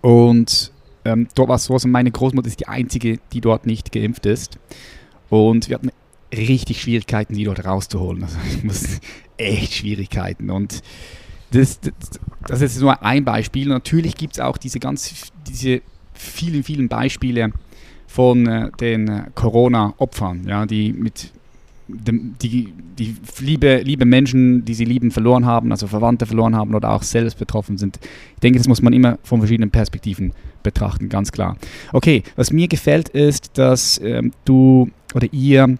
[0.00, 0.72] Und
[1.04, 4.26] ähm, dort war es so, also meine Großmutter ist die einzige, die dort nicht geimpft
[4.26, 4.58] ist.
[5.28, 5.90] Und wir hatten
[6.34, 8.24] richtig Schwierigkeiten, die dort rauszuholen.
[8.24, 9.00] Also ich muss
[9.36, 10.50] echt Schwierigkeiten.
[10.50, 10.82] Und
[11.52, 11.92] das, das,
[12.46, 13.68] das ist nur ein Beispiel.
[13.68, 15.82] Natürlich gibt es auch diese ganz, diese
[16.14, 17.52] vielen, vielen Beispiele
[18.06, 21.32] von äh, den äh, Corona-Opfern, ja, die mit
[21.88, 26.74] dem, die, die liebe, liebe Menschen, die sie lieben, verloren haben, also Verwandte verloren haben
[26.74, 27.98] oder auch selbst betroffen sind.
[28.34, 30.32] Ich denke, das muss man immer von verschiedenen Perspektiven
[30.62, 31.56] betrachten, ganz klar.
[31.92, 35.78] Okay, was mir gefällt ist, dass ähm, du oder ihr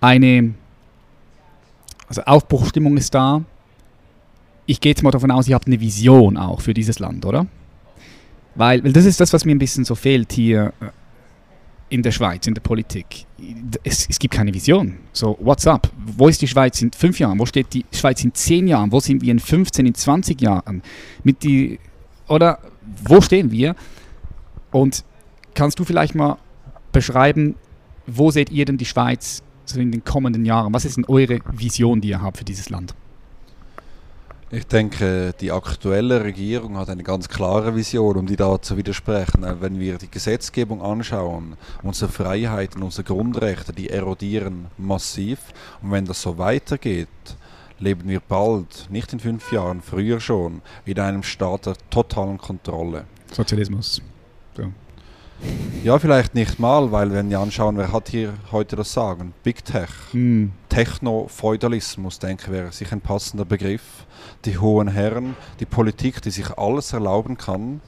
[0.00, 0.54] eine
[2.18, 3.42] also Aufbruchstimmung ist da.
[4.66, 7.46] Ich gehe jetzt mal davon aus, ihr habt eine Vision auch für dieses Land, oder?
[8.54, 10.86] Weil, weil das ist das, was mir ein bisschen so fehlt hier äh,
[11.94, 13.26] in der Schweiz, in der Politik.
[13.82, 14.96] Es, es, gibt keine Vision.
[15.12, 15.90] So, what's up?
[15.96, 17.38] Wo ist die Schweiz in fünf Jahren?
[17.38, 18.90] Wo steht die Schweiz in zehn Jahren?
[18.90, 20.82] Wo sind wir in 15, in 20 Jahren?
[21.24, 21.78] Mit die,
[22.26, 22.58] oder
[23.04, 23.76] wo stehen wir?
[24.70, 25.04] Und
[25.54, 26.38] kannst du vielleicht mal
[26.90, 27.54] beschreiben,
[28.06, 30.72] wo seht ihr denn die Schweiz so in den kommenden Jahren?
[30.72, 32.94] Was ist denn eure Vision, die ihr habt für dieses Land?
[34.50, 39.44] Ich denke, die aktuelle Regierung hat eine ganz klare Vision, um die da zu widersprechen.
[39.60, 45.40] Wenn wir die Gesetzgebung anschauen, unsere Freiheiten, unsere Grundrechte, die erodieren massiv.
[45.82, 47.08] Und wenn das so weitergeht,
[47.80, 53.06] leben wir bald, nicht in fünf Jahren, früher schon, in einem Staat der totalen Kontrolle.
[53.32, 54.00] Sozialismus.
[54.56, 54.72] So.
[55.84, 59.34] Ja, vielleicht nicht mal, weil wenn wir anschauen, wer hat hier heute das Sagen?
[59.42, 59.90] Big Tech.
[60.12, 60.52] Hm.
[60.70, 64.06] Techno-Feudalismus, denke ich, wäre sicher ein passender Begriff.
[64.46, 67.82] Die hohen Herren, die Politik, die sich alles erlauben kann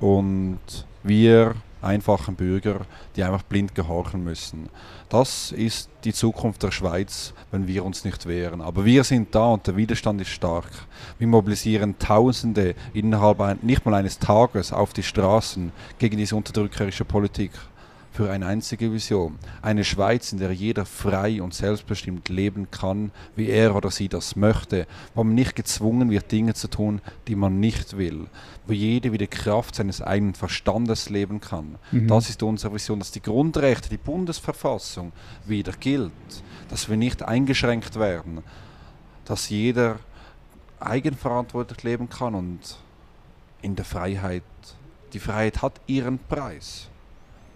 [0.00, 0.60] und
[1.02, 2.80] wir einfachen Bürger,
[3.16, 4.68] die einfach blind gehorchen müssen.
[5.08, 8.60] Das ist die Zukunft der Schweiz, wenn wir uns nicht wehren.
[8.60, 10.70] Aber wir sind da und der Widerstand ist stark.
[11.18, 17.52] Wir mobilisieren Tausende innerhalb nicht mal eines Tages auf die Straßen gegen diese unterdrückerische Politik
[18.12, 19.38] für eine einzige Vision.
[19.62, 24.36] Eine Schweiz, in der jeder frei und selbstbestimmt leben kann, wie er oder sie das
[24.36, 28.26] möchte, wo man nicht gezwungen wird, Dinge zu tun, die man nicht will,
[28.66, 31.78] wo jeder wieder Kraft seines eigenen Verstandes leben kann.
[31.90, 32.06] Mhm.
[32.06, 35.12] Das ist unsere Vision, dass die Grundrechte, die Bundesverfassung
[35.46, 36.12] wieder gilt,
[36.68, 38.42] dass wir nicht eingeschränkt werden,
[39.24, 39.98] dass jeder
[40.80, 42.76] eigenverantwortlich leben kann und
[43.62, 44.42] in der Freiheit,
[45.14, 46.88] die Freiheit hat ihren Preis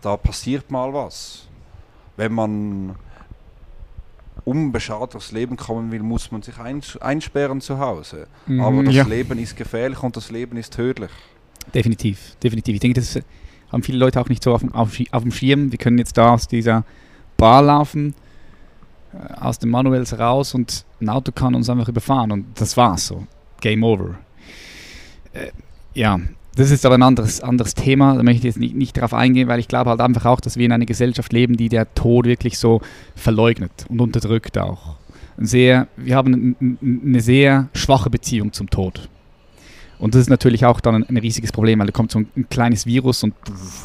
[0.02, 1.46] da passiert mal was.
[2.16, 2.96] Wenn man
[4.44, 8.28] unbeschadet aufs Leben kommen will, muss man sich einsperren zu Hause.
[8.46, 9.04] Mhm, Aber das ja.
[9.04, 11.10] Leben ist gefährlich und das Leben ist tödlich.
[11.74, 12.74] Definitiv, definitiv.
[12.74, 13.18] Ich denke, das
[13.72, 15.72] haben viele Leute auch nicht so auf dem, auf, auf dem Schirm.
[15.72, 16.84] Wir können jetzt da aus dieser
[17.36, 18.14] Bar laufen,
[19.12, 23.08] äh, aus dem Manuels raus und ein Auto kann uns einfach überfahren und das war's
[23.08, 23.26] so.
[23.60, 24.14] Game over.
[25.32, 25.50] Äh,
[25.94, 26.20] ja,
[26.56, 29.46] das ist aber ein anderes, anderes Thema, da möchte ich jetzt nicht, nicht darauf eingehen,
[29.48, 32.26] weil ich glaube halt einfach auch, dass wir in einer Gesellschaft leben, die der Tod
[32.26, 32.80] wirklich so
[33.14, 34.96] verleugnet und unterdrückt auch.
[35.38, 39.08] Sehr, wir haben ein- ein- eine sehr schwache Beziehung zum Tod.
[39.98, 42.28] Und das ist natürlich auch dann ein, ein riesiges Problem, weil da kommt so ein,
[42.36, 43.34] ein kleines Virus und,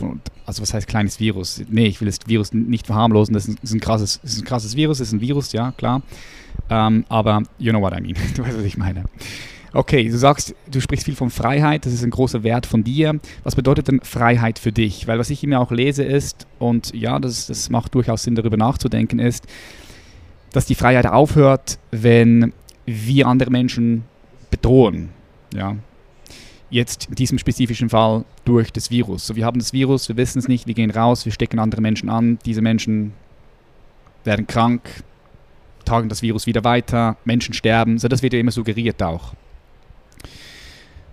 [0.02, 1.62] und also was heißt kleines Virus?
[1.70, 4.44] Nee, ich will das Virus nicht verharmlosen, das ist ein, ist ein, krasses, ist ein
[4.46, 6.02] krasses Virus, ist ein Virus, ja, klar.
[6.70, 9.06] Ähm, aber you know what I mean, du weißt, was ich meine.
[9.74, 13.20] Okay, du sagst, du sprichst viel von Freiheit, das ist ein großer Wert von dir.
[13.44, 15.08] Was bedeutet denn Freiheit für dich?
[15.08, 18.58] Weil was ich immer auch lese ist, und ja, das, das macht durchaus Sinn, darüber
[18.58, 19.48] nachzudenken, ist,
[20.52, 22.52] dass die Freiheit aufhört, wenn
[22.86, 24.04] wir andere Menschen
[24.50, 25.10] bedrohen.
[25.54, 25.78] Ja.
[26.70, 29.28] Jetzt in diesem spezifischen Fall durch das Virus.
[29.28, 31.82] So, wir haben das Virus, wir wissen es nicht, wir gehen raus, wir stecken andere
[31.82, 33.14] Menschen an, diese Menschen
[34.26, 34.82] werden krank,
[35.86, 37.98] tragen das Virus wieder weiter, Menschen sterben.
[37.98, 39.34] So, das wird ja immer suggeriert auch.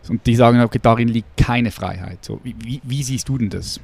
[0.09, 2.25] Und die sagen, okay, darin liegt keine Freiheit.
[2.25, 3.81] So, wie, wie, siehst du denn das?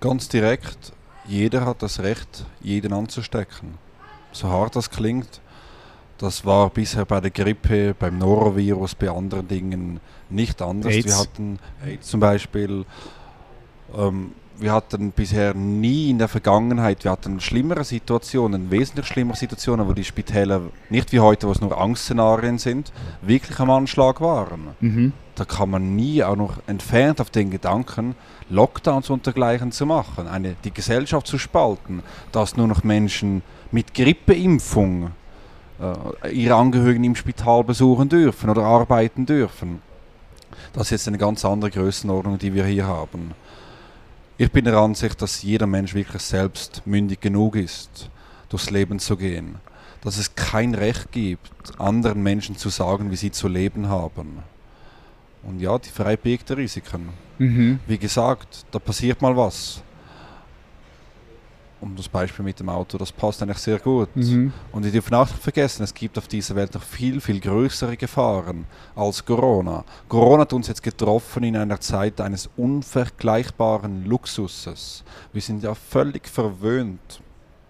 [0.00, 0.92] Ganz direkt,
[1.26, 3.74] jeder hat das Recht, jeden anzustecken.
[4.32, 5.40] So hart das klingt,
[6.18, 10.92] das war bisher bei der Grippe, beim Norovirus, bei anderen Dingen nicht anders.
[10.92, 11.06] AIDS.
[11.06, 12.84] Wir hatten AIDS zum Beispiel.
[13.94, 19.86] Ähm, wir hatten bisher nie in der Vergangenheit, wir hatten schlimmere Situationen, wesentlich schlimmere Situationen,
[19.88, 22.92] wo die Spitäler nicht wie heute, wo es nur Angstszenarien sind,
[23.22, 25.12] wirklich am Anschlag waren Mhm.
[25.34, 28.14] da kann man nie auch noch entfernt auf den Gedanken,
[28.48, 33.94] Lockdowns und dergleichen zu machen, eine, die Gesellschaft zu spalten, dass nur noch Menschen mit
[33.94, 35.10] Grippeimpfung
[36.22, 39.82] äh, ihre Angehörigen im Spital besuchen dürfen oder arbeiten dürfen.
[40.72, 43.32] Das ist jetzt eine ganz andere Größenordnung, die wir hier haben.
[44.38, 48.10] Ich bin der Ansicht, dass jeder Mensch wirklich selbst mündig genug ist,
[48.50, 49.56] durchs Leben zu gehen.
[50.02, 54.42] Dass es kein Recht gibt, anderen Menschen zu sagen, wie sie zu leben haben.
[55.42, 57.08] Und ja, die Freiheit birgt Risiken.
[57.38, 57.80] Mhm.
[57.86, 59.82] Wie gesagt, da passiert mal was.
[61.86, 64.08] Um das Beispiel mit dem Auto, das passt eigentlich sehr gut.
[64.16, 64.52] Mhm.
[64.72, 67.96] Und wir dürfen auch nicht vergessen, es gibt auf dieser Welt noch viel, viel größere
[67.96, 68.64] Gefahren
[68.96, 69.84] als Corona.
[70.08, 75.04] Corona hat uns jetzt getroffen in einer Zeit eines unvergleichbaren Luxuses.
[75.32, 77.20] Wir sind ja völlig verwöhnt,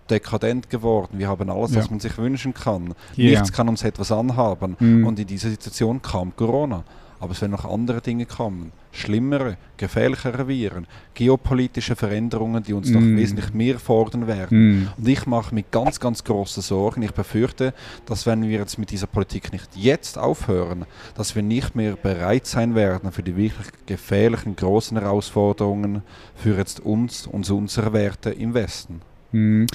[0.08, 1.18] dekadent geworden.
[1.18, 1.80] Wir haben alles, Ja.
[1.80, 2.94] was man sich wünschen kann.
[3.16, 3.30] Ja.
[3.32, 4.76] Nichts kann uns etwas anhaben.
[4.78, 5.06] Mhm.
[5.06, 6.84] Und in dieser Situation kam Corona.
[7.26, 8.70] Aber es werden noch andere Dinge kommen.
[8.92, 13.16] Schlimmere, gefährlichere Viren, geopolitische Veränderungen, die uns noch Mm.
[13.16, 14.58] wesentlich mehr fordern werden.
[14.58, 14.88] Mhm.
[14.96, 17.02] Und ich mache mir ganz, ganz große Sorgen.
[17.02, 17.74] Ich befürchte,
[18.06, 20.84] dass wenn wir jetzt mit dieser Politik nicht jetzt aufhören,
[21.16, 26.02] dass wir nicht mehr bereit sein werden für die wirklich gefährlichen, großen Herausforderungen
[26.36, 29.00] für jetzt uns und unsere Werte im Westen.
[29.32, 29.66] Mhm.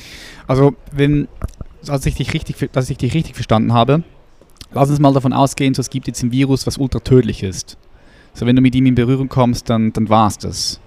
[0.48, 1.28] Also, wenn,
[1.86, 4.06] als ich dich richtig, dass ich dich richtig verstanden habe,
[4.74, 7.78] lass uns mal davon ausgehen, so, es gibt jetzt ein Virus, was ultra tödlich ist.
[8.34, 10.80] So, wenn du mit ihm in Berührung kommst, dann, dann war es das.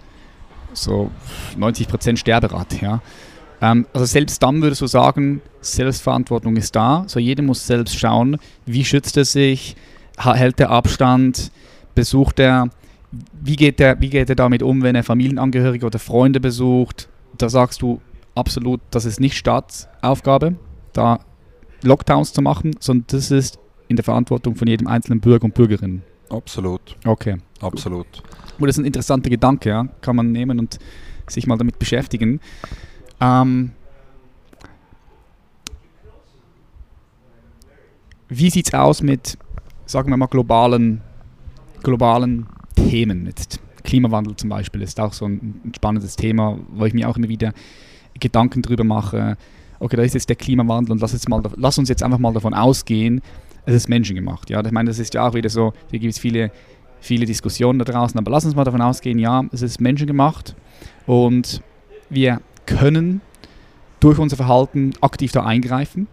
[0.72, 1.10] So
[1.58, 3.00] 90% Sterberate, ja.
[3.60, 7.04] Ähm, also selbst dann würdest du sagen, Selbstverantwortung ist da.
[7.06, 9.76] So jeder muss selbst schauen, wie schützt er sich,
[10.18, 11.52] hält er Abstand,
[11.94, 12.70] besucht er,
[13.40, 17.08] wie geht er, wie geht er damit um, wenn er Familienangehörige oder Freunde besucht.
[17.38, 18.00] Da sagst du
[18.34, 20.56] absolut, das ist nicht Staatsaufgabe,
[20.92, 21.20] da
[21.82, 26.02] Lockdowns zu machen, sondern das ist in der Verantwortung von jedem einzelnen Bürger und Bürgerin.
[26.30, 27.36] Absolut, Okay.
[27.60, 28.06] absolut.
[28.60, 29.88] Oh, das ist ein interessanter Gedanke, ja.
[30.00, 30.78] Kann man nehmen und
[31.28, 32.40] sich mal damit beschäftigen.
[33.20, 33.72] Ähm,
[38.28, 39.38] wie sieht es aus mit,
[39.86, 41.00] sagen wir mal, globalen,
[41.82, 43.26] globalen Themen?
[43.26, 47.16] Jetzt Klimawandel zum Beispiel ist auch so ein, ein spannendes Thema, wo ich mir auch
[47.16, 47.52] immer wieder
[48.18, 49.36] Gedanken drüber mache.
[49.78, 52.32] Okay, da ist jetzt der Klimawandel und lass, jetzt mal, lass uns jetzt einfach mal
[52.32, 53.20] davon ausgehen,
[53.66, 54.50] es ist menschengemacht.
[54.50, 54.64] Ja?
[54.64, 56.50] Ich meine, das ist ja auch wieder so, hier gibt es viele,
[57.00, 60.54] viele Diskussionen da draußen, aber lass uns mal davon ausgehen, ja, es ist menschengemacht
[61.06, 61.62] und
[62.10, 63.20] wir können
[64.00, 66.06] durch unser Verhalten aktiv da eingreifen.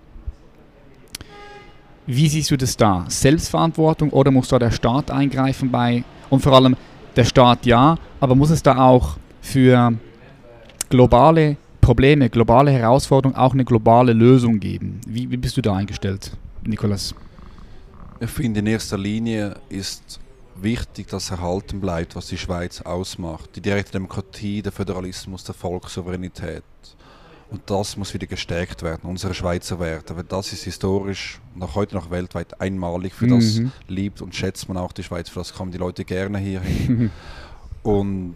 [2.07, 3.05] Wie siehst du das da?
[3.07, 6.75] Selbstverantwortung oder muss da der Staat eingreifen bei und vor allem
[7.15, 9.93] der Staat ja, aber muss es da auch für
[10.89, 15.01] globale Probleme, globale Herausforderungen auch eine globale Lösung geben?
[15.07, 16.31] Wie, wie bist du da eingestellt,
[16.65, 17.13] Nikolas?
[18.21, 20.19] Ich finde, in erster Linie ist
[20.55, 23.55] wichtig, dass erhalten bleibt, was die Schweiz ausmacht.
[23.55, 26.61] Die direkte Demokratie, der Föderalismus, der Volkssouveränität.
[27.49, 30.15] Und das muss wieder gestärkt werden, unsere Schweizer Werte.
[30.15, 33.15] Weil das ist historisch, noch heute noch weltweit einmalig.
[33.15, 33.39] Für mhm.
[33.39, 37.09] das liebt und schätzt man auch die Schweiz, für das kommen die Leute gerne hierhin.
[37.81, 38.35] und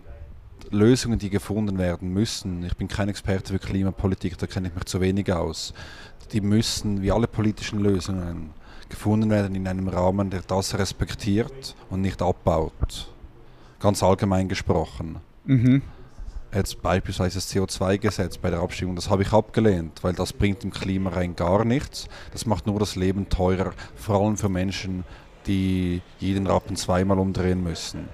[0.71, 4.85] Lösungen, die gefunden werden müssen, ich bin kein Experte für Klimapolitik, da kenne ich mich
[4.85, 5.75] zu wenig aus,
[6.31, 8.49] die müssen, wie alle politischen Lösungen,
[8.89, 13.13] gefunden werden in einem Rahmen, der das respektiert und nicht abbaut.
[13.79, 15.17] Ganz allgemein gesprochen.
[15.45, 15.81] Mhm.
[16.53, 20.71] Jetzt beispielsweise das CO2-Gesetz bei der Abstimmung, das habe ich abgelehnt, weil das bringt dem
[20.71, 22.07] Klima rein gar nichts.
[22.31, 25.03] Das macht nur das Leben teurer, vor allem für Menschen,
[25.47, 28.07] die jeden Rappen zweimal umdrehen müssen.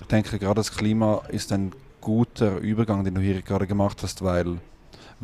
[0.00, 4.22] Ich denke, gerade das Klima ist ein guter Übergang, den du hier gerade gemacht hast,
[4.22, 4.58] weil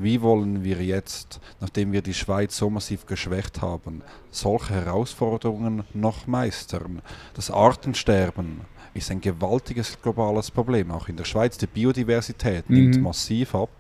[0.00, 6.28] wie wollen wir jetzt, nachdem wir die Schweiz so massiv geschwächt haben, solche Herausforderungen noch
[6.28, 7.02] meistern?
[7.34, 8.60] Das Artensterben
[8.94, 11.58] ist ein gewaltiges globales Problem, auch in der Schweiz.
[11.58, 12.76] Die Biodiversität mhm.
[12.76, 13.70] nimmt massiv ab.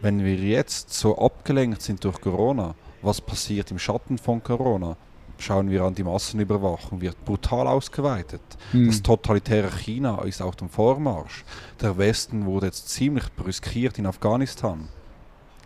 [0.00, 4.96] Wenn wir jetzt so abgelenkt sind durch Corona, was passiert im Schatten von Corona?
[5.40, 8.42] Schauen wir an, die Massenüberwachung wird brutal ausgeweitet.
[8.72, 8.86] Mhm.
[8.86, 11.44] Das totalitäre China ist auf dem Vormarsch.
[11.80, 14.88] Der Westen wurde jetzt ziemlich brüskiert in Afghanistan.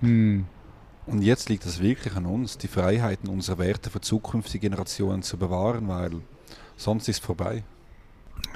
[0.01, 0.47] Mhm.
[1.07, 5.37] Und jetzt liegt es wirklich an uns, die Freiheiten unserer Werte für zukünftige Generationen zu
[5.37, 6.13] bewahren, weil
[6.77, 7.63] sonst ist es vorbei.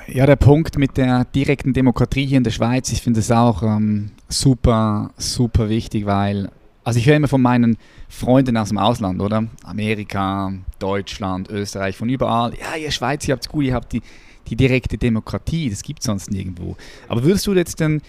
[0.06, 3.62] Ja, der Punkt mit der direkten Demokratie hier in der Schweiz, ich finde es auch
[3.62, 6.50] ähm, super, super wichtig, weil
[6.88, 7.76] also ich höre immer von meinen
[8.08, 9.46] Freunden aus dem Ausland, oder?
[9.62, 12.54] Amerika, Deutschland, Österreich, von überall.
[12.58, 14.00] Ja, ihr Schweiz, ihr habt es gut, ihr habt die,
[14.46, 16.78] die direkte Demokratie, das gibt es sonst nirgendwo.
[17.06, 18.00] Aber würdest du jetzt denn,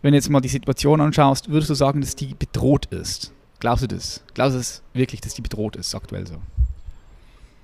[0.00, 3.32] wenn du jetzt mal die Situation anschaust, würdest du sagen, dass die bedroht ist?
[3.60, 4.22] Glaubst du das?
[4.32, 6.36] Glaubst du das wirklich, dass die bedroht ist, aktuell so?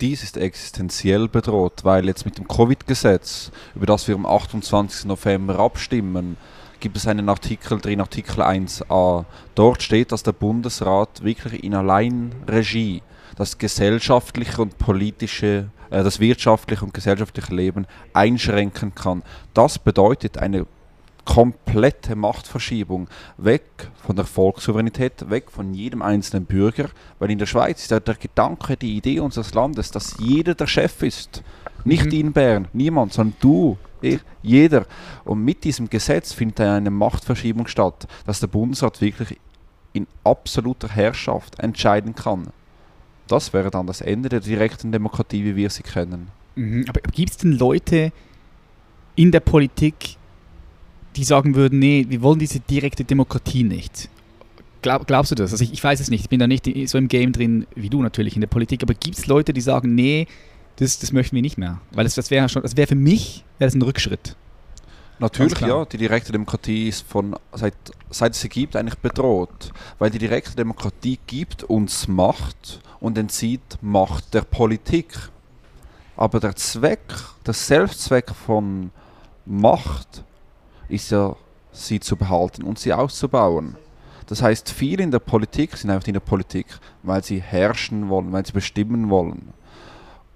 [0.02, 5.07] Dies ist existenziell bedroht, weil jetzt mit dem Covid-Gesetz, über das wir am 28.
[5.07, 6.37] November abstimmen,
[6.81, 9.25] gibt es einen Artikel drin, Artikel 1a.
[9.55, 13.03] Dort steht, dass der Bundesrat wirklich in Alleinregie
[13.37, 19.23] das gesellschaftliche und politische, äh, das wirtschaftliche und gesellschaftliche Leben einschränken kann.
[19.55, 20.67] Das bedeutet eine
[21.25, 26.88] komplette Machtverschiebung weg von der Volkssouveränität, weg von jedem einzelnen Bürger,
[27.19, 30.67] weil in der Schweiz ist der, der Gedanke, die Idee unseres Landes, dass jeder der
[30.67, 31.43] Chef ist.
[31.85, 32.12] Nicht mhm.
[32.12, 34.87] in Bern, niemand, sondern du ich, jeder.
[35.25, 39.38] Und mit diesem Gesetz findet eine Machtverschiebung statt, dass der Bundesrat wirklich
[39.93, 42.49] in absoluter Herrschaft entscheiden kann.
[43.27, 46.29] Das wäre dann das Ende der direkten Demokratie, wie wir sie kennen.
[46.55, 46.85] Mhm.
[46.88, 48.12] Aber gibt es denn Leute
[49.17, 50.17] in der Politik,
[51.17, 54.09] die sagen würden, nee, wir wollen diese direkte Demokratie nicht?
[54.81, 55.51] Glaub, glaubst du das?
[55.51, 57.91] Also ich, ich, weiß es nicht, ich bin da nicht so im Game drin wie
[57.91, 60.29] du natürlich in der Politik, aber gibt es Leute, die sagen, nee,
[60.79, 61.81] das, das möchten wir nicht mehr.
[61.93, 64.37] Weil das, das wäre schon, das wäre für mich wäre ein Rückschritt.
[65.19, 65.85] Natürlich, ja.
[65.85, 67.75] Die direkte Demokratie ist von seit,
[68.09, 69.73] seit es sie gibt eigentlich bedroht.
[69.99, 75.12] Weil die direkte Demokratie gibt uns Macht und entzieht Macht der Politik.
[76.17, 77.14] Aber der Zweck,
[77.45, 78.93] der Selbstzweck von
[79.45, 80.23] Macht
[80.88, 81.35] ist ja,
[81.73, 83.77] sie zu behalten und sie auszubauen.
[84.27, 86.67] Das heißt, viele in der Politik sind einfach in der Politik,
[87.03, 89.53] weil sie herrschen wollen, weil sie bestimmen wollen.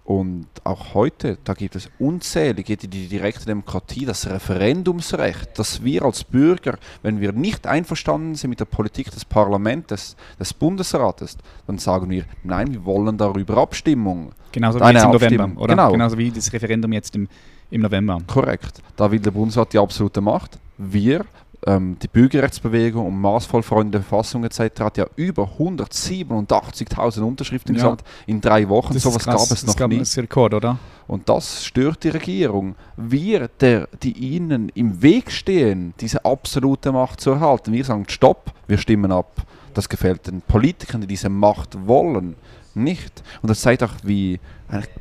[0.04, 6.02] Und auch heute, da gibt es unzählige, die, die direkte Demokratie, das Referendumsrecht, dass wir
[6.02, 11.38] als Bürger, wenn wir nicht einverstanden sind mit der Politik des Parlaments, des Bundesrates,
[11.68, 14.32] dann sagen wir, nein, wir wollen darüber Abstimmung.
[14.50, 15.74] Genauso wie jetzt im November, oder?
[15.74, 15.92] Genau.
[15.92, 17.28] Genauso wie das Referendum jetzt im,
[17.70, 18.18] im November.
[18.26, 18.82] Korrekt.
[18.96, 20.58] Da will der Bundesrat die absolute Macht.
[20.78, 21.24] Wir
[21.66, 24.80] ähm, die Bürgerrechtsbewegung und maßvoll Freunde der Verfassung etc.
[24.80, 27.78] hat ja über 187.000 Unterschriften Ja.
[27.78, 28.94] gesammelt in drei Wochen.
[28.94, 29.24] Das ist krass.
[29.24, 29.98] gab es das noch gab nie.
[29.98, 30.78] Das Rekord, oder?
[31.06, 32.74] Und das stört die Regierung.
[32.96, 38.52] Wir, der, die ihnen im Weg stehen, diese absolute Macht zu erhalten, wir sagen Stopp,
[38.66, 39.30] wir stimmen ab.
[39.74, 42.36] Das gefällt den Politikern, die diese Macht wollen,
[42.74, 43.22] nicht.
[43.42, 44.40] Und das zeigt auch, wie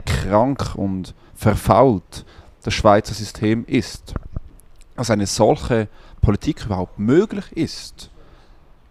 [0.05, 2.25] krank und verfault
[2.63, 4.13] das Schweizer System ist.
[4.95, 5.87] Dass eine solche
[6.21, 8.11] Politik überhaupt möglich ist,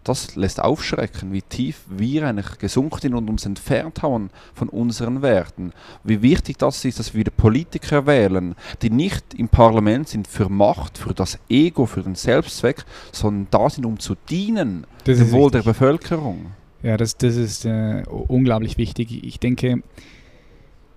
[0.04, 5.20] das lässt aufschrecken, wie tief wir eigentlich gesunken sind und uns entfernt haben von unseren
[5.20, 5.72] Werten.
[6.04, 10.48] Wie wichtig das ist, dass wir wieder Politiker wählen, die nicht im Parlament sind für
[10.48, 15.32] Macht, für das Ego, für den Selbstzweck, sondern da sind, um zu dienen, Das dem
[15.32, 15.78] Wohl der richtig.
[15.78, 16.46] Bevölkerung.
[16.82, 19.22] Ja, das, das ist äh, unglaublich wichtig.
[19.22, 19.82] Ich denke,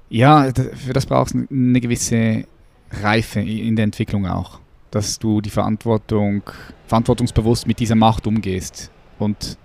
[0.09, 2.45] ja, für das brauchst du eine gewisse
[2.89, 4.59] Reife in der Entwicklung auch.
[4.93, 6.43] Dass du die Verantwortung,
[6.85, 9.57] verantwortungsbewusst mit dieser Macht umgehst und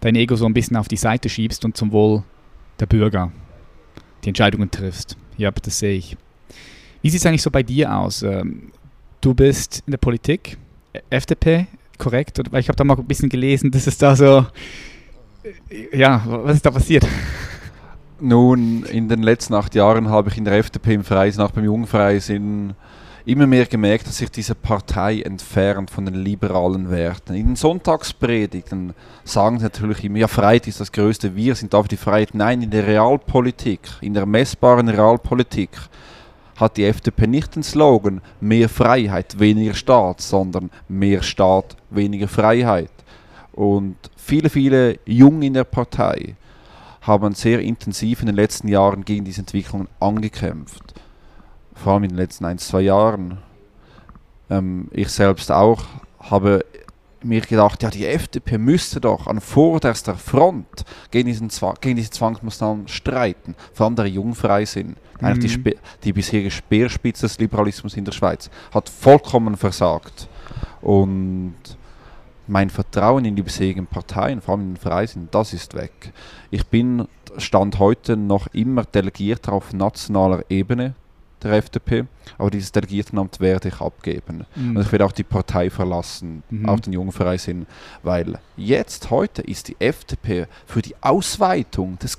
[0.00, 2.24] dein Ego so ein bisschen auf die Seite schiebst und zum Wohl
[2.80, 3.30] der Bürger
[4.24, 5.16] die Entscheidungen triffst.
[5.36, 6.16] Ja, das sehe ich.
[7.02, 8.22] Wie sieht es eigentlich so bei dir aus?
[8.22, 8.72] Ähm,
[9.22, 10.56] Du bist in der Politik,
[11.10, 11.66] FDP,
[11.98, 12.40] korrekt?
[12.50, 14.46] Weil ich habe da mal ein bisschen gelesen, dass es da so
[15.92, 17.06] ja, was ist da passiert?
[18.20, 21.64] Nun, in den letzten acht Jahren habe ich in der FDP im Freisinn, auch beim
[21.64, 22.74] Jungfreisinn,
[23.24, 27.34] immer mehr gemerkt, dass sich diese Partei entfernt von den liberalen Werten.
[27.34, 31.82] In den Sonntagspredigten sagen sie natürlich immer, ja, Freiheit ist das Größte, wir sind da
[31.82, 32.34] für die Freiheit.
[32.34, 35.70] Nein, in der Realpolitik, in der messbaren Realpolitik
[36.56, 42.90] hat die FDP nicht den Slogan mehr Freiheit, weniger Staat, sondern mehr Staat, weniger Freiheit.
[43.52, 46.36] Und viele, viele Jungen in der Partei
[47.02, 50.99] haben sehr intensiv in den letzten Jahren gegen diese Entwicklungen angekämpft.
[51.82, 53.38] Vor allem in den letzten ein, zwei Jahren.
[54.50, 55.82] Ähm, ich selbst auch
[56.18, 56.64] habe
[57.22, 62.10] mir gedacht, ja, die FDP müsste doch an vorderster Front gegen, diesen Zwa gegen diese
[62.10, 63.54] Zwangsmaßnahmen streiten.
[63.72, 65.62] Vor allem der Jungfreisinn, eigentlich die, Mhm.
[65.62, 70.28] Spe die bisherige Speerspitze des Liberalismus in der Schweiz, hat vollkommen versagt.
[70.80, 71.54] Und
[72.46, 76.12] mein Vertrauen in die bisherigen Parteien, vor allem in den Freisinn, das ist weg.
[76.50, 80.94] Ich bin Stand heute noch immer Delegierter auf nationaler Ebene
[81.44, 82.04] der FDP,
[82.38, 84.44] aber dieses Delegiertenamt werde ich abgeben.
[84.54, 84.76] Mhm.
[84.76, 86.68] Und ich werde auch die Partei verlassen, Mhm.
[86.68, 87.66] auch den Jungfreisinn,
[88.02, 92.18] weil jetzt, heute, ist die FDP für die Ausweitung des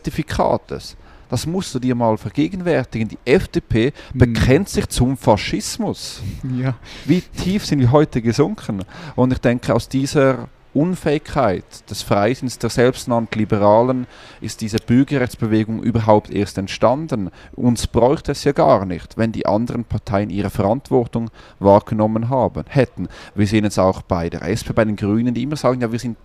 [0.00, 0.96] Covid-Zertifikates.
[1.28, 3.08] Das musst du dir mal vergegenwärtigen.
[3.08, 4.18] Die FDP Mhm.
[4.18, 6.22] bekennt sich zum Faschismus.
[6.56, 6.74] Ja.
[7.04, 8.84] Wie tief sind wir heute gesunken?
[9.16, 14.06] Und ich denke, aus dieser Unfähigkeit des Freisinns der selbsternannten Liberalen
[14.42, 17.30] ist diese Bürgerrechtsbewegung überhaupt erst entstanden.
[17.54, 23.08] Uns bräuchte es ja gar nicht, wenn die anderen Parteien ihre Verantwortung wahrgenommen haben, hätten.
[23.34, 25.98] Wir sehen es auch bei der SP, bei den Grünen, die immer sagen, ja, wir
[25.98, 26.18] sind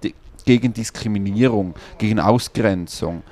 [0.44, 3.24] gegen Diskriminierung, gegen Ausgrenzung.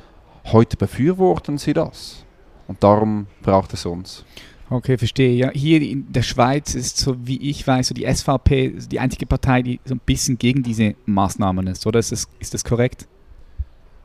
[0.45, 2.23] Heute befürworten sie das.
[2.69, 4.23] Und darum braucht es uns.
[4.71, 5.33] Okay, verstehe.
[5.33, 9.25] Ja, hier in der Schweiz ist, so wie ich weiß, so die SVP die einzige
[9.25, 11.99] Partei, die so ein bisschen gegen diese Maßnahmen ist, oder?
[11.99, 13.07] Ist das, ist das korrekt?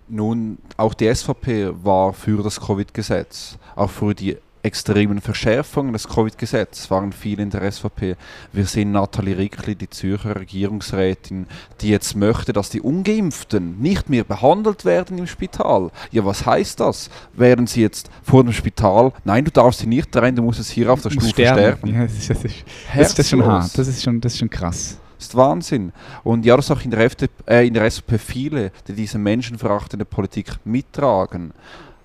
[0.09, 6.91] Nun, auch die SVP war für das Covid-Gesetz, auch für die extremen Verschärfungen des Covid-Gesetzes
[6.91, 8.17] waren viele in der SVP.
[8.53, 11.47] Wir sehen Nathalie Rickli, die Zürcher Regierungsrätin,
[11.81, 15.91] die jetzt möchte, dass die Ungeimpften nicht mehr behandelt werden im Spital.
[16.11, 17.11] Ja, was heißt das?
[17.35, 20.71] Wären sie jetzt vor dem Spital, nein, du darfst hier nicht rein, du musst jetzt
[20.71, 21.95] hier auf der Stufe sterben.
[21.95, 23.79] Ja, das, ist, das, ist, das, ist, schon hart.
[23.79, 24.99] Das ist schon, das ist schon krass.
[25.19, 25.93] Das ist Wahnsinn.
[26.23, 29.19] Und ja, das ist auch in der, FDP, äh, in der SVP viele, die diese
[29.19, 31.53] menschenverachtende Politik mittragen.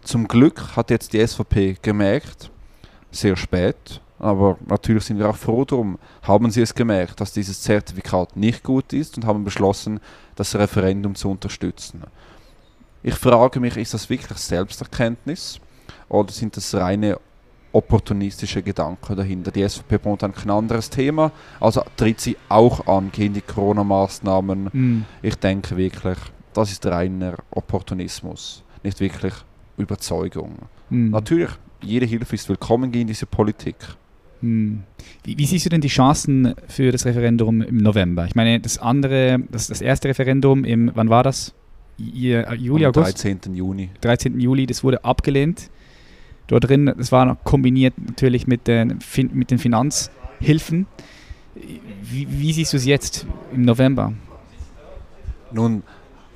[0.10, 2.50] Zum Glück hat jetzt die SVP gemerkt,
[3.12, 7.62] sehr spät, aber natürlich sind wir auch froh drum, haben sie es gemerkt, dass dieses
[7.62, 10.00] Zertifikat nicht gut ist und haben beschlossen,
[10.36, 12.02] das Referendum zu unterstützen.
[13.04, 15.60] Ich frage mich, ist das wirklich Selbsterkenntnis
[16.08, 17.19] oder sind das reine
[17.72, 19.52] opportunistische Gedanken dahinter?
[19.52, 24.69] Die SVP braucht ein anderes Thema, also tritt sie auch an gegen die Corona-Maßnahmen.
[24.74, 25.06] Mhm.
[25.22, 26.17] Ich denke wirklich,
[26.56, 29.36] das ist reiner Opportunismus, nicht wirklich
[29.84, 30.56] Überzeugung.
[30.89, 31.10] Mhm.
[31.12, 31.50] Natürlich,
[31.82, 33.76] jede Hilfe ist willkommen gegen diese Politik.
[34.42, 34.84] Hm.
[35.24, 38.26] Wie, wie siehst du denn die Chancen für das Referendum im November?
[38.26, 41.54] Ich meine, das andere, das, das erste Referendum im, wann war das?
[42.00, 43.23] I- äh, Juli, Am August?
[43.23, 43.54] 13.
[43.54, 43.90] Juni.
[44.02, 44.40] 13.
[44.40, 45.69] Juli, das wurde abgelehnt.
[46.48, 49.00] Dort drin, das war noch kombiniert natürlich mit den,
[49.34, 50.88] mit den Finanzhilfen.
[52.02, 54.13] Wie, wie siehst du es jetzt im November?
[55.52, 55.84] Nun,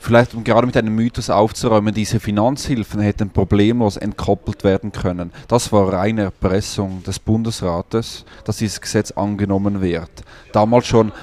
[0.03, 5.31] vielleicht um gerade mit einem Mythos aufzuräumen, diese Finanzhilfen hätten problemlos entkoppelt werden können.
[5.47, 10.11] Das war reine Erpressung des Bundesrates, dass dieses Gesetz angenommen wird.
[10.51, 11.13] Damals schon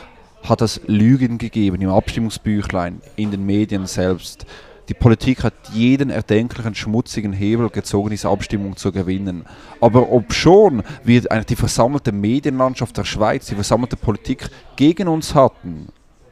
[0.43, 4.47] hat es Lügen gegeben im Abstimmungsbüchlein, in den Medien selbst.
[4.89, 9.45] Die Politik hat jeden erdenklichen schmutzigen Hebel gezogen, diese Abstimmung zu gewinnen.
[9.83, 15.89] Aber ob schon wir die versammelte Medienlandschaft der Schweiz, die versammelte Politik gegen uns hatten,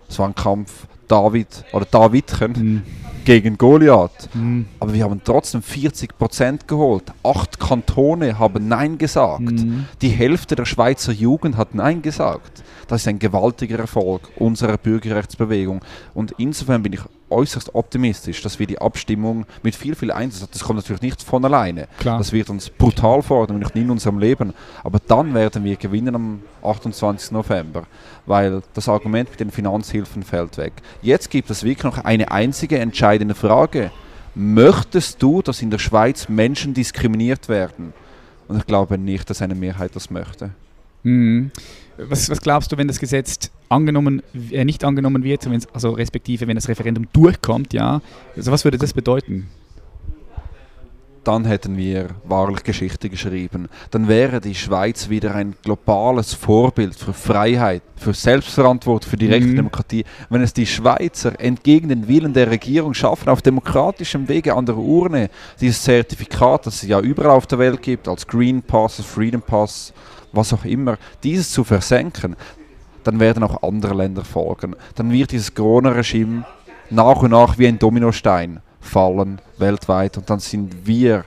[0.09, 2.82] es war ein Kampf David oder Davidchen mhm.
[3.24, 4.28] gegen Goliath.
[4.34, 4.66] Mhm.
[4.78, 7.04] Aber wir haben trotzdem 40 Prozent geholt.
[7.22, 9.40] Acht Kantone haben Nein gesagt.
[9.40, 9.86] Mhm.
[10.00, 12.62] Die Hälfte der Schweizer Jugend hat Nein gesagt.
[12.86, 15.80] Das ist ein gewaltiger Erfolg unserer Bürgerrechtsbewegung.
[16.14, 17.00] Und insofern bin ich
[17.31, 21.45] äußerst optimistisch, dass wir die Abstimmung mit viel, viel Einsatz, das kommt natürlich nicht von
[21.45, 21.89] alleine.
[21.99, 22.18] Klar.
[22.18, 24.55] Das wird uns brutal fordern, noch nie in unserem Leben.
[24.83, 27.33] Aber dann werden wir gewinnen am 28.
[27.33, 27.85] November,
[28.26, 30.72] weil das Argument mit den Finanzhilfen fällt weg.
[31.03, 33.91] Jetzt gibt es wirklich noch eine einzige entscheidende Frage.
[34.35, 37.93] Möchtest du, dass in der Schweiz Menschen diskriminiert werden?
[38.47, 40.51] Und ich glaube nicht, dass eine Mehrheit das möchte.
[41.09, 41.50] Mhm.
[41.96, 46.54] Was, was, glaubst du, wenn das Gesetz angenommen, äh, nicht angenommen wird, also respektive wenn
[46.54, 48.00] das Referendum durchkommt, ja,
[48.36, 49.48] also was würde das bedeuten?
[51.24, 53.68] Dann hätten wir wahrlich Geschichte geschrieben.
[53.90, 59.56] Dann wäre die Schweiz wieder ein globales Vorbild für Freiheit, für Selbstverantwortung, für direkte mhm.
[59.56, 60.04] Demokratie.
[60.30, 64.76] Wenn es die Schweizer entgegen den Willen der Regierung schaffen, auf demokratischem Wege an der
[64.76, 65.28] Urne
[65.61, 69.92] dieses Zertifikat, das es ja überall auf der Welt gibt, als Green Pass, Freedom Pass,
[70.33, 72.37] was auch immer, dieses zu versenken,
[73.05, 74.76] dann werden auch andere Länder folgen.
[74.95, 76.45] Dann wird dieses Corona-Regime
[76.91, 81.24] nach und nach wie ein Dominostein fallen weltweit und dann sind wir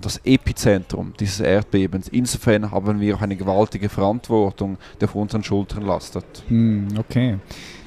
[0.00, 2.08] das Epizentrum dieses Erdbebens.
[2.08, 6.24] Insofern haben wir auch eine gewaltige Verantwortung, die auf unseren Schultern lastet.
[6.48, 7.38] Hm, okay,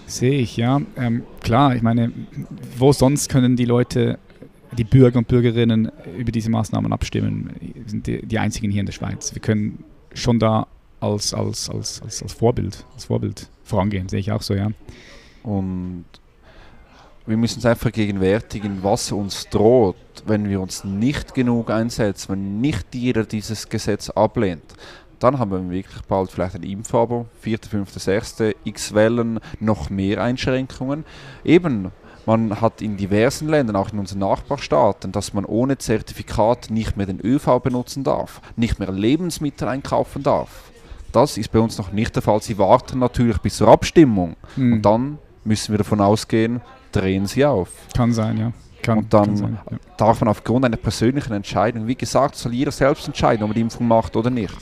[0.05, 0.81] sehe ich, ja.
[0.97, 2.11] Ähm, klar, ich meine,
[2.77, 4.19] wo sonst können die Leute,
[4.77, 7.51] die Bürger und Bürgerinnen über diese Maßnahmen abstimmen?
[7.59, 9.33] Wir sind die, die einzigen hier in der Schweiz.
[9.33, 9.83] Wir können
[10.13, 10.67] schon da
[10.99, 14.69] als, als, als, als, als Vorbild, als Vorbild vorangehen, sehe ich auch so, ja.
[15.43, 16.05] Und
[17.25, 19.95] wir müssen uns einfach vergegenwärtigen, was uns droht,
[20.25, 24.73] wenn wir uns nicht genug einsetzen, wenn nicht jeder dieses Gesetz ablehnt.
[25.19, 28.35] Dann haben wir wirklich bald vielleicht ein Impfabo, 4., 5., 6.,
[28.65, 31.05] x Wellen, noch mehr Einschränkungen.
[31.45, 31.91] Eben,
[32.25, 37.05] man hat in diversen Ländern, auch in unseren Nachbarstaaten, dass man ohne Zertifikat nicht mehr
[37.05, 40.71] den ÖV benutzen darf, nicht mehr Lebensmittel einkaufen darf.
[41.11, 42.41] Das ist bei uns noch nicht der Fall.
[42.41, 44.73] Sie warten natürlich bis zur Abstimmung mhm.
[44.73, 46.61] und dann müssen wir davon ausgehen,
[46.91, 47.69] drehen sie auf.
[47.95, 48.51] Kann sein, ja.
[48.81, 49.77] Kann, und dann sein, ja.
[49.97, 53.61] darf man aufgrund einer persönlichen Entscheidung, wie gesagt, soll jeder selbst entscheiden, ob man die
[53.61, 54.55] Impfung macht oder nicht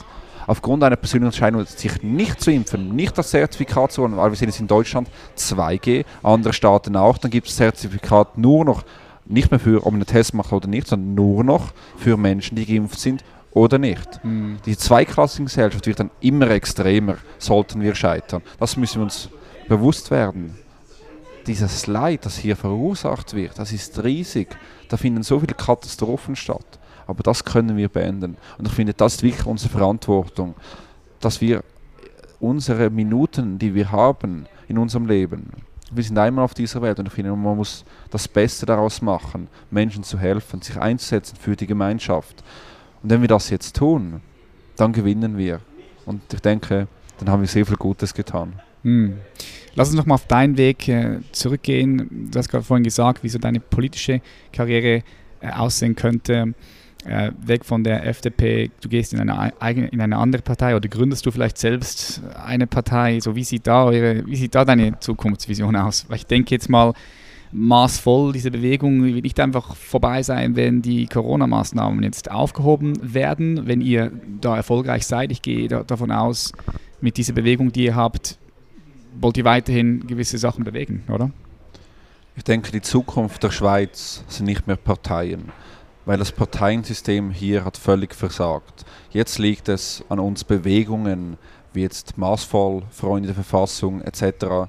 [0.46, 4.36] aufgrund einer persönlichen Entscheidung sich nicht zu impfen, nicht das Zertifikat zu holen, weil wir
[4.36, 8.84] sehen es in Deutschland 2G, andere Staaten auch, dann gibt es das Zertifikat nur noch,
[9.24, 12.56] nicht mehr für, ob man einen Test macht oder nicht, sondern nur noch für Menschen,
[12.56, 14.22] die geimpft sind oder nicht.
[14.24, 14.58] Mhm.
[14.66, 18.42] Die zweiklassige Gesellschaft wird dann immer extremer, sollten wir scheitern.
[18.58, 19.28] Das müssen wir uns
[19.68, 20.56] bewusst werden.
[21.46, 24.48] Dieses Leid, das hier verursacht wird, das ist riesig.
[24.88, 26.78] Da finden so viele Katastrophen statt.
[27.06, 28.36] Aber das können wir beenden.
[28.58, 30.54] Und ich finde, das ist wirklich unsere Verantwortung,
[31.20, 31.62] dass wir
[32.40, 35.50] unsere Minuten, die wir haben in unserem Leben,
[35.94, 39.48] wir sind einmal auf dieser Welt und ich finde, man muss das Beste daraus machen,
[39.70, 42.42] Menschen zu helfen, sich einzusetzen für die Gemeinschaft.
[43.02, 44.20] Und wenn wir das jetzt tun,
[44.76, 45.60] dann gewinnen wir.
[46.06, 46.88] Und ich denke,
[47.18, 48.54] dann haben wir sehr viel Gutes getan.
[48.82, 49.18] Hm.
[49.74, 52.28] Lass uns nochmal auf deinen Weg äh, zurückgehen.
[52.30, 54.20] Du hast gerade vorhin gesagt, wie so deine politische
[54.52, 55.02] Karriere
[55.40, 56.54] äh, aussehen könnte
[57.04, 60.88] äh, weg von der FDP, du gehst in eine, eigene, in eine andere Partei oder
[60.88, 63.20] gründest du vielleicht selbst eine Partei?
[63.20, 66.06] So wie sieht da eure, wie sieht da deine Zukunftsvision aus?
[66.08, 66.92] Weil ich denke jetzt mal
[67.52, 73.80] maßvoll, diese Bewegung wird nicht einfach vorbei sein, wenn die Corona-Maßnahmen jetzt aufgehoben werden, wenn
[73.80, 75.30] ihr da erfolgreich seid.
[75.32, 76.52] Ich gehe da, davon aus,
[77.00, 78.38] mit dieser Bewegung, die ihr habt,
[79.20, 81.30] wollt ihr weiterhin gewisse Sachen bewegen, oder?
[82.36, 85.52] Ich denke, die Zukunft der Schweiz sind nicht mehr Parteien
[86.04, 88.84] weil das Parteiensystem hier hat völlig versagt.
[89.10, 91.38] Jetzt liegt es an uns Bewegungen,
[91.72, 94.68] wie jetzt maßvoll, Freunde der Verfassung etc.,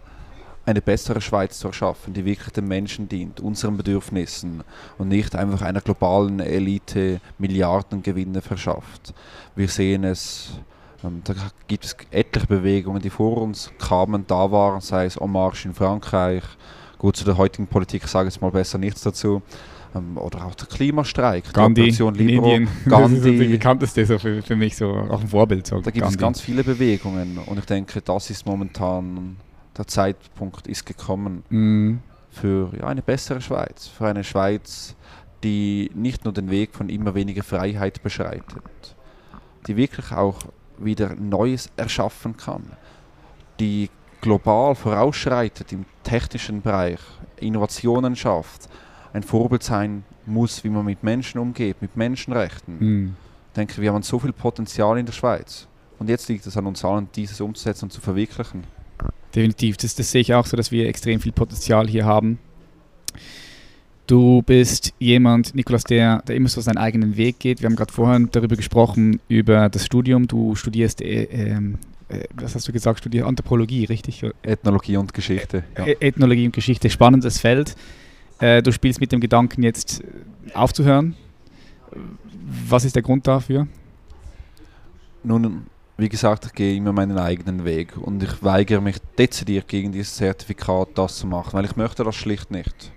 [0.66, 4.64] eine bessere Schweiz zu erschaffen, die wirklich den Menschen dient, unseren Bedürfnissen
[4.98, 9.14] und nicht einfach einer globalen Elite Milliardengewinne verschafft.
[9.56, 10.52] Wir sehen es,
[11.04, 11.34] ähm, da
[11.68, 15.74] gibt es etliche Bewegungen, die vor uns kamen, da waren, sei es En Marche in
[15.74, 16.44] Frankreich,
[16.98, 19.42] gut zu der heutigen Politik sage ich jetzt mal besser nichts dazu,
[20.16, 22.70] oder auch der Klimastreik, Gandhi, die Operation Libero, Indien.
[22.86, 23.16] Gandhi.
[23.16, 25.68] Das ist die bekannteste so für, für mich, so auch ein Vorbild.
[25.68, 26.16] So da gibt Gandhi.
[26.16, 29.38] es ganz viele Bewegungen und ich denke, das ist momentan,
[29.78, 32.00] der Zeitpunkt ist gekommen mm.
[32.32, 34.96] für ja, eine bessere Schweiz, für eine Schweiz,
[35.44, 38.96] die nicht nur den Weg von immer weniger Freiheit beschreitet,
[39.68, 40.40] die wirklich auch
[40.78, 42.64] wieder Neues erschaffen kann,
[43.60, 43.90] die
[44.22, 47.00] global vorausschreitet im technischen Bereich,
[47.38, 48.70] Innovationen schafft,
[49.14, 52.80] ein Vorbild sein muss, wie man mit Menschen umgeht, mit Menschenrechten.
[52.80, 53.16] Hm.
[53.50, 55.68] Ich denke, wir haben so viel Potenzial in der Schweiz.
[56.00, 58.64] Und jetzt liegt es an uns allen, dieses umzusetzen und zu verwirklichen.
[59.36, 62.40] Definitiv, das, das sehe ich auch so, dass wir extrem viel Potenzial hier haben.
[64.08, 67.62] Du bist jemand, Nikolas, der, der immer so seinen eigenen Weg geht.
[67.62, 70.28] Wir haben gerade vorhin darüber gesprochen, über das Studium.
[70.28, 71.78] Du studierst, äh, ähm,
[72.10, 74.26] äh, was hast du gesagt, studierst Anthropologie, richtig?
[74.42, 75.64] Ethnologie und Geschichte.
[75.78, 75.86] Ja.
[75.86, 77.76] Ethnologie und Geschichte, spannendes Feld.
[78.44, 80.04] Äh, du spielst mit dem Gedanken, jetzt
[80.54, 81.16] aufzuhören.
[82.68, 83.70] Was ist der Grund dafür?
[85.24, 89.94] Nun, wie gesagt, ich gehe immer meinen eigenen Weg und ich weigere mich dezidiert gegen
[89.94, 92.92] dieses Zertifikat das zu machen, weil ich möchte das schlicht nicht.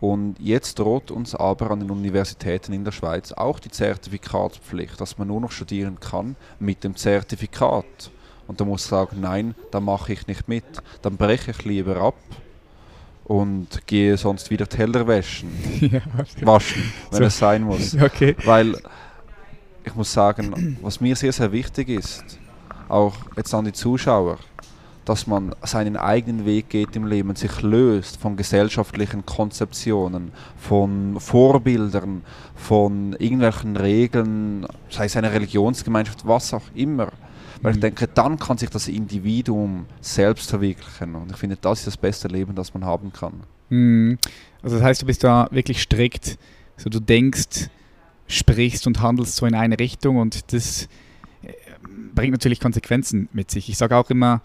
[0.00, 5.18] Und jetzt droht uns aber an den Universitäten in der Schweiz auch die Zertifikatspflicht, dass
[5.18, 8.10] man nur noch studieren kann mit dem Zertifikat.
[8.48, 10.64] Und da muss ich sagen, nein, da mache ich nicht mit.
[11.00, 12.16] Dann breche ich lieber ab
[13.24, 15.50] und gehe sonst wieder Teller waschen,
[15.80, 16.00] ja,
[16.42, 17.24] waschen, wenn So.
[17.24, 17.96] es sein muss.
[18.00, 18.36] okay.
[18.44, 18.76] Weil
[19.84, 22.38] ich muss sagen, was mir sehr, sehr wichtig ist,
[22.88, 24.38] auch jetzt an die Zuschauer,
[25.04, 32.22] dass man seinen eigenen Weg geht im Leben, sich löst von gesellschaftlichen Konzeptionen, von Vorbildern,
[32.54, 37.08] von irgendwelchen Regeln, sei es eine Religionsgemeinschaft, was auch immer.
[37.64, 37.80] Weil ich Mhm.
[37.80, 41.14] denke, dann kann sich das Individuum selbst verwirklichen.
[41.14, 43.40] Und ich finde, das ist das beste Leben, das man haben kann.
[43.70, 44.18] Mhm.
[44.62, 46.38] Also das heißt, du bist da wirklich strikt.
[46.76, 47.70] So du denkst,
[48.26, 50.88] sprichst und handelst so in eine Richtung und das
[51.42, 51.52] äh,
[52.14, 53.70] bringt natürlich Konsequenzen mit sich.
[53.70, 54.42] Ich sage auch immer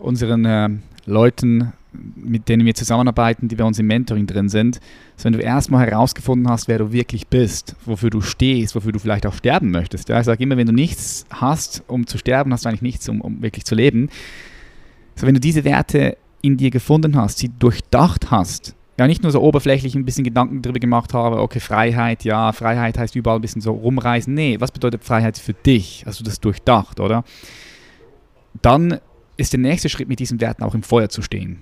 [0.00, 0.70] unseren äh,
[1.06, 4.80] Leuten, mit denen wir zusammenarbeiten, die bei uns im Mentoring drin sind,
[5.16, 8.98] so wenn du erstmal herausgefunden hast, wer du wirklich bist, wofür du stehst, wofür du
[8.98, 10.08] vielleicht auch sterben möchtest.
[10.08, 10.20] Ja?
[10.20, 13.20] Ich sage immer, wenn du nichts hast, um zu sterben, hast du eigentlich nichts, um,
[13.20, 14.08] um wirklich zu leben.
[15.16, 19.32] So, wenn du diese Werte in dir gefunden hast, sie durchdacht hast, ja, nicht nur
[19.32, 23.40] so oberflächlich ein bisschen Gedanken darüber gemacht habe, okay, Freiheit, ja, Freiheit heißt überall ein
[23.40, 24.34] bisschen so rumreisen.
[24.34, 26.04] Nee, was bedeutet Freiheit für dich?
[26.04, 27.24] Hast du das durchdacht, oder?
[28.60, 29.00] Dann
[29.38, 31.60] ist der nächste Schritt, mit diesen Werten auch im Feuer zu stehen.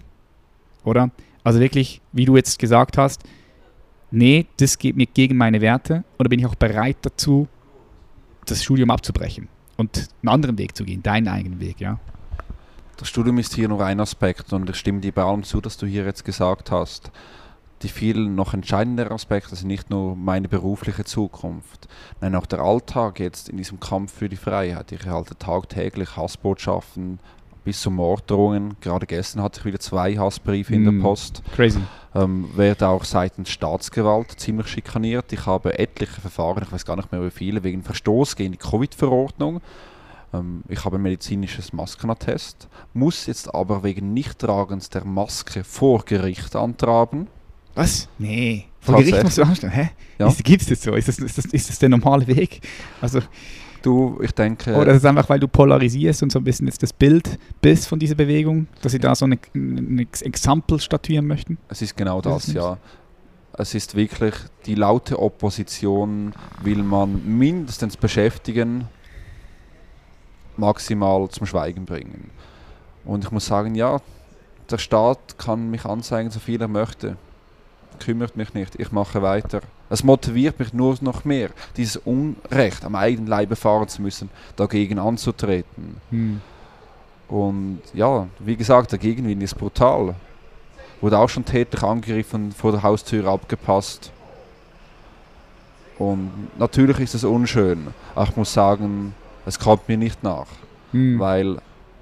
[0.85, 1.11] Oder?
[1.45, 3.23] Also wirklich, wie du jetzt gesagt hast,
[4.11, 7.49] nee, das geht mir gegen meine Werte oder bin ich auch bereit dazu,
[8.47, 11.99] das Studium abzubrechen und einen anderen Weg zu gehen, deinen eigenen Weg, ja?
[12.97, 15.77] Das Studium ist hier nur ein Aspekt und ich stimme dir bei allem zu, dass
[15.77, 17.13] du hier jetzt gesagt hast.
[17.83, 21.87] Die viel noch entscheidenderen Aspekte sind nicht nur meine berufliche Zukunft,
[22.21, 24.91] nein auch der Alltag jetzt in diesem Kampf für die Freiheit.
[24.91, 27.21] Ich erhalte tagtäglich Hassbotschaften
[27.69, 28.77] bis zu Morddrohungen.
[28.81, 30.97] Gerade gestern hatte ich wieder zwei Hassbriefe in Mm.
[30.97, 31.43] der Post.
[31.55, 31.81] Crazy.
[32.15, 35.31] Ähm, werde auch seitens Staatsgewalt ziemlich schikaniert.
[35.35, 38.59] Ich habe etliche Verfahren, ich weiß gar nicht mehr wie viele, wegen Verstoß gegen die
[38.59, 39.61] Covid-Verordnung.
[40.33, 46.57] Ähm, ich habe ein medizinisches Maskenattest, muss jetzt aber wegen Nichttragens der Maske vor Gericht
[46.57, 47.27] antragen.
[47.75, 48.09] Was?
[48.19, 48.65] Nee.
[48.81, 49.75] Vor Gericht musst du anstellen.
[49.75, 49.91] Hä?
[50.19, 50.33] Ja.
[50.43, 50.95] Gibt es das so?
[50.95, 52.63] Ist das, ist, das, ist das der normale Weg?
[53.03, 53.21] Also,
[53.83, 56.83] Du, ich denke, oder ist es einfach, weil du polarisierst und so ein bisschen jetzt
[56.83, 61.59] das Bild bist von dieser Bewegung, dass sie da so eine, ein Exempel statuieren möchten?
[61.69, 62.79] es ist genau Das das, ist ja.
[63.53, 64.35] Es ist wirklich,
[64.67, 68.87] die laute Opposition will man mindestens beschäftigen,
[70.57, 72.31] maximal zum Schweigen bringen.
[73.05, 74.01] Und ich muss sagen, ja,
[74.71, 77.17] der Staat kann mich anzeigen, so viel er möchte.
[78.01, 79.61] Kümmert mich nicht, ich mache weiter.
[79.91, 84.99] Es motiviert mich nur noch mehr, dieses Unrecht am eigenen Leib erfahren zu müssen, dagegen
[84.99, 85.97] anzutreten.
[86.11, 86.41] Hm.
[87.29, 90.15] Und ja, wie gesagt, der Gegenwind ist brutal.
[91.01, 94.11] Wurde auch schon tätlich angegriffen, vor der Haustür abgepasst.
[95.99, 97.89] Und natürlich ist es unschön.
[98.15, 99.15] Aber ich muss sagen,
[99.47, 100.47] es kommt mir nicht nach.
[100.93, 101.19] Hm.
[101.19, 101.59] Weil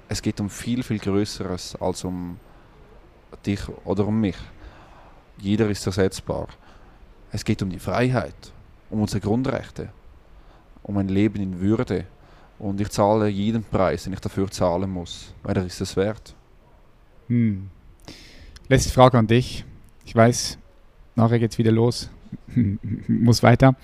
[0.09, 2.39] es geht um viel, viel Größeres als um
[3.45, 4.37] dich oder um mich.
[5.37, 6.47] Jeder ist ersetzbar.
[7.37, 8.51] Es geht um die Freiheit,
[8.89, 9.89] um unsere Grundrechte,
[10.81, 12.05] um ein Leben in Würde.
[12.57, 16.33] Und ich zahle jeden Preis, den ich dafür zahlen muss, weil er ist es wert.
[17.27, 17.69] Hm.
[18.69, 19.65] Letzte Frage an dich.
[20.03, 20.57] Ich weiß,
[21.13, 22.09] nachher geht's wieder los.
[23.07, 23.75] Muss weiter.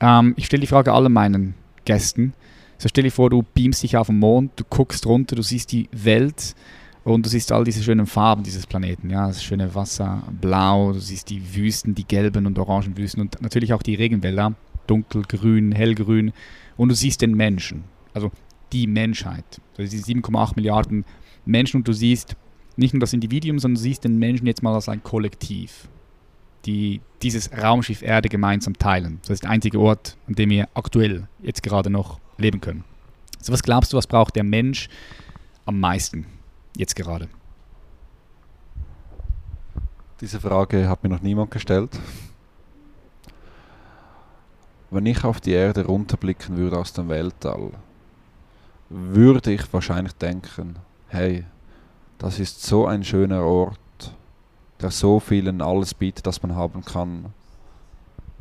[0.00, 1.54] Ähm, ich stelle die Frage allen meinen
[1.84, 2.34] Gästen.
[2.76, 5.70] So stell dir vor, du beamst dich auf den Mond, du guckst runter, du siehst
[5.70, 6.56] die Welt
[7.14, 9.10] und du siehst all diese schönen Farben dieses Planeten.
[9.10, 13.40] Ja, das schöne Wasser, blau, du siehst die Wüsten, die gelben und orangen Wüsten und
[13.40, 14.54] natürlich auch die Regenwälder,
[14.86, 16.32] dunkelgrün, hellgrün.
[16.76, 17.84] Und du siehst den Menschen,
[18.14, 18.30] also
[18.72, 19.60] die Menschheit.
[19.76, 21.04] Also die 7,8 Milliarden
[21.44, 22.36] Menschen und du siehst
[22.76, 25.88] nicht nur das Individuum, sondern du siehst den Menschen jetzt mal als ein Kollektiv,
[26.66, 29.18] die dieses Raumschiff Erde gemeinsam teilen.
[29.22, 32.84] Das ist der einzige Ort, an dem wir aktuell jetzt gerade noch leben können.
[33.40, 34.88] So was glaubst du, was braucht der Mensch
[35.64, 36.26] am meisten?
[36.78, 37.28] Jetzt gerade?
[40.20, 41.90] Diese Frage hat mir noch niemand gestellt.
[44.90, 47.72] Wenn ich auf die Erde runterblicken würde aus dem Weltall,
[48.88, 50.76] würde ich wahrscheinlich denken,
[51.08, 51.44] hey,
[52.16, 53.78] das ist so ein schöner Ort,
[54.80, 57.34] der so vielen alles bietet, das man haben kann.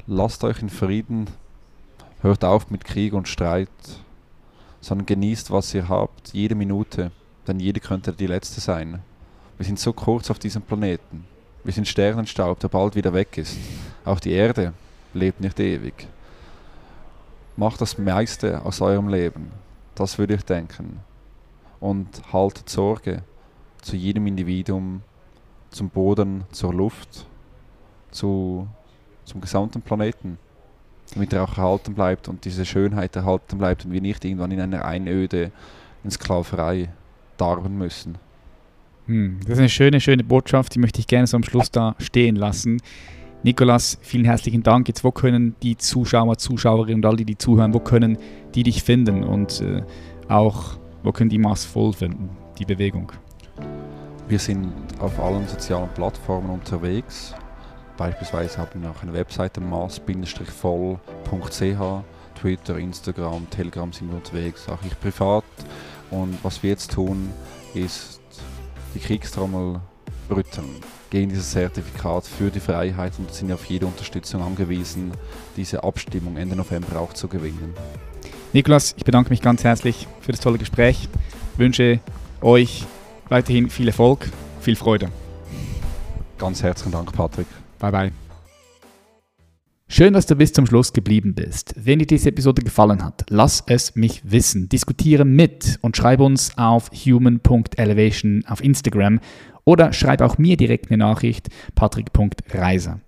[0.06, 1.28] Lasst euch in Frieden,
[2.22, 3.70] hört auf mit Krieg und Streit,
[4.80, 7.12] sondern genießt, was ihr habt, jede Minute,
[7.48, 9.02] denn jede könnte die letzte sein.
[9.58, 11.26] Wir sind so kurz auf diesem Planeten.
[11.64, 13.58] Wir sind Sternenstaub, der bald wieder weg ist.
[14.06, 14.74] Auch die Erde
[15.14, 16.08] lebt nicht ewig.
[17.56, 19.52] Macht das meiste aus eurem Leben.
[19.96, 21.00] Das würde ich denken.
[21.80, 23.24] Und haltet Sorge
[23.82, 25.02] zu jedem Individuum,
[25.72, 27.26] zum Boden, zur Luft,
[28.12, 28.68] zu,
[29.26, 30.38] zum gesamten Planeten,
[31.14, 34.62] damit er auch erhalten bleibt und diese Schönheit erhalten bleibt und wir nicht irgendwann in
[34.62, 35.52] einer Einöde
[36.04, 36.90] in Sklaverei
[37.38, 38.18] darben müssen.
[39.08, 41.96] Hm, das ist eine schöne, schöne Botschaft, die möchte ich gerne so am Schluss da
[42.00, 42.82] stehen lassen.
[43.44, 44.88] Nikolas, vielen herzlichen Dank.
[44.88, 48.18] Jetzt, wo können die Zuschauer, Zuschauerinnen und all die, die zuhören, wo können
[48.56, 49.84] die dich finden und äh,
[50.28, 52.30] auch, wo können die Maß voll finden,
[52.60, 53.12] die Bewegung?
[54.28, 57.34] Wir sind auf allen sozialen Plattformen unterwegs.
[57.96, 61.00] Beispielsweise haben wir auch eine Webseite maß-voll.ch,
[62.36, 65.46] Twitter, Instagram, Telegram sind wir unterwegs, auch ich privat.
[66.12, 67.30] Und was wir jetzt tun,
[67.74, 68.20] ist
[68.94, 69.80] die Kriegstrommel
[70.30, 70.70] rütteln
[71.10, 75.12] gegen dieses Zertifikat für die Freiheit und sind auf jede Unterstützung angewiesen,
[75.56, 77.74] diese Abstimmung Ende November auch zu gewinnen.
[78.54, 81.08] Nikolas, ich bedanke mich ganz herzlich für das tolle Gespräch.
[81.54, 82.00] Ich wünsche
[82.42, 82.86] euch
[83.30, 84.30] weiterhin viel Erfolg,
[84.62, 85.10] viel Freude.
[86.38, 87.48] Ganz herzlichen Dank, Patrick.
[87.80, 88.27] Bye bye.
[89.90, 91.74] Schön, dass du bis zum Schluss geblieben bist.
[91.78, 94.68] Wenn dir diese Episode gefallen hat, lass es mich wissen.
[94.68, 99.22] Diskutiere mit und schreib uns auf human.elevation auf Instagram
[99.64, 103.00] oder schreib auch mir direkt eine Nachricht, patrick.reiser.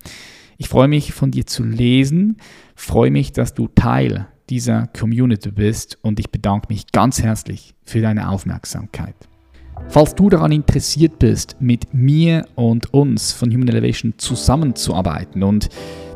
[0.58, 2.38] Ich freue mich von dir zu lesen,
[2.76, 8.00] freue mich, dass du Teil dieser Community bist und ich bedanke mich ganz herzlich für
[8.00, 9.16] deine Aufmerksamkeit.
[9.90, 15.70] Falls du daran interessiert bist, mit mir und uns von Human Elevation zusammenzuarbeiten und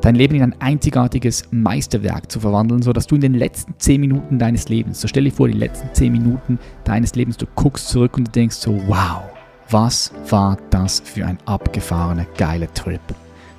[0.04, 4.38] dein Leben in ein einzigartiges Meisterwerk zu verwandeln, sodass du in den letzten 10 Minuten
[4.38, 8.18] deines Lebens, so stell dir vor, die letzten 10 Minuten deines Lebens, du guckst zurück
[8.18, 9.22] und du denkst so, wow,
[9.70, 12.99] was war das für ein abgefahrener, geiler Trip.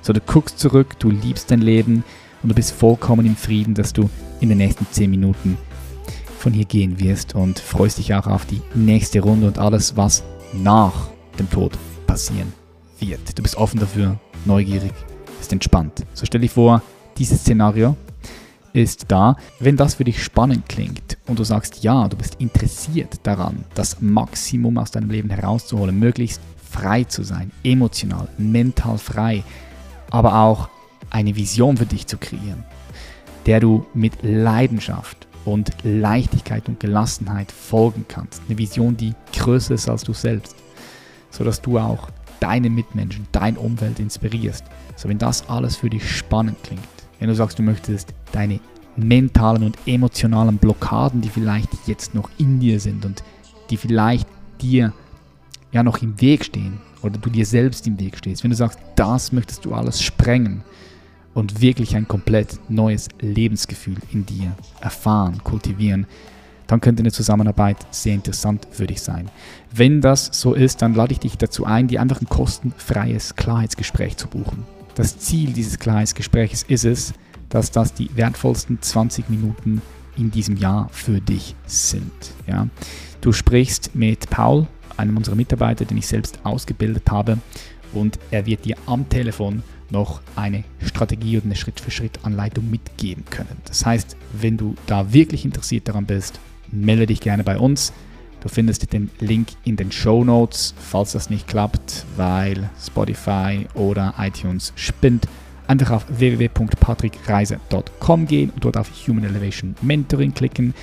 [0.01, 2.03] So, du guckst zurück, du liebst dein Leben
[2.43, 4.07] und du bist vollkommen im Frieden, dass du
[4.39, 5.57] in den nächsten 10 Minuten
[6.37, 10.23] von hier gehen wirst und freust dich auch auf die nächste Runde und alles, was
[10.53, 11.75] nach dem Tod
[12.05, 12.53] passieren
[12.99, 13.35] wird.
[13.35, 14.93] Du bist offen dafür, neugierig,
[15.45, 16.03] bist entspannt.
[16.15, 16.81] So stell dich vor,
[17.17, 17.95] dieses Szenario
[18.73, 19.35] ist da.
[19.59, 24.01] Wenn das für dich spannend klingt und du sagst, ja, du bist interessiert daran, das
[24.01, 29.43] Maximum aus deinem Leben herauszuholen, möglichst frei zu sein, emotional, mental frei,
[30.09, 30.67] aber auch
[31.11, 32.63] eine Vision für dich zu kreieren,
[33.45, 38.41] der du mit Leidenschaft und Leichtigkeit und Gelassenheit folgen kannst.
[38.47, 40.55] Eine Vision, die größer ist als du selbst,
[41.29, 42.09] sodass du auch
[42.39, 44.63] deine Mitmenschen, dein Umfeld inspirierst.
[44.95, 46.83] So, wenn das alles für dich spannend klingt,
[47.19, 48.59] wenn du sagst, du möchtest deine
[48.95, 53.23] mentalen und emotionalen Blockaden, die vielleicht jetzt noch in dir sind und
[53.69, 54.27] die vielleicht
[54.61, 54.93] dir
[55.71, 58.79] ja noch im Weg stehen oder du dir selbst im Weg stehst, wenn du sagst,
[58.95, 60.63] das möchtest du alles sprengen,
[61.35, 66.07] und wirklich ein komplett neues Lebensgefühl in dir erfahren, kultivieren,
[66.67, 69.29] dann könnte eine Zusammenarbeit sehr interessant für dich sein.
[69.71, 74.17] Wenn das so ist, dann lade ich dich dazu ein, dir einfach ein kostenfreies Klarheitsgespräch
[74.17, 74.63] zu buchen.
[74.95, 77.13] Das Ziel dieses Klarheitsgesprächs ist es,
[77.49, 79.81] dass das die wertvollsten 20 Minuten
[80.17, 82.11] in diesem Jahr für dich sind.
[82.47, 82.67] Ja?
[83.21, 87.37] Du sprichst mit Paul, einem unserer Mitarbeiter, den ich selbst ausgebildet habe,
[87.93, 93.57] und er wird dir am Telefon noch eine Strategie oder eine Schritt-für-Schritt-Anleitung mitgeben können.
[93.65, 96.39] Das heißt, wenn du da wirklich interessiert daran bist,
[96.71, 97.93] melde dich gerne bei uns.
[98.41, 104.13] Du findest den Link in den Show Notes, falls das nicht klappt, weil Spotify oder
[104.19, 105.27] iTunes spinnt.
[105.67, 110.75] Einfach auf www.patrickreise.com gehen und dort auf Human Elevation Mentoring klicken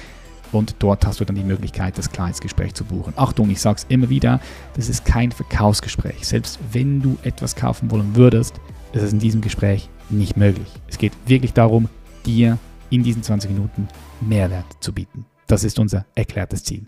[0.53, 3.15] und dort hast du dann die Möglichkeit, das Clients-Gespräch zu buchen.
[3.17, 4.41] Achtung, ich sage es immer wieder,
[4.75, 6.27] das ist kein Verkaufsgespräch.
[6.27, 8.61] Selbst wenn du etwas kaufen wollen würdest,
[8.93, 10.69] ist es in diesem Gespräch nicht möglich.
[10.89, 11.89] Es geht wirklich darum,
[12.27, 12.59] dir
[12.91, 13.89] in diesen 20 Minuten
[14.21, 15.25] Mehrwert zu bieten.
[15.53, 16.87] Das ist unser erklärtes Ziel.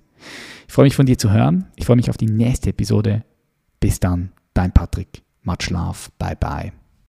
[0.67, 1.67] Ich freue mich von dir zu hören.
[1.77, 3.23] Ich freue mich auf die nächste Episode.
[3.79, 5.23] Bis dann, dein Patrick.
[5.43, 6.09] Much love.
[6.19, 6.73] Bye bye.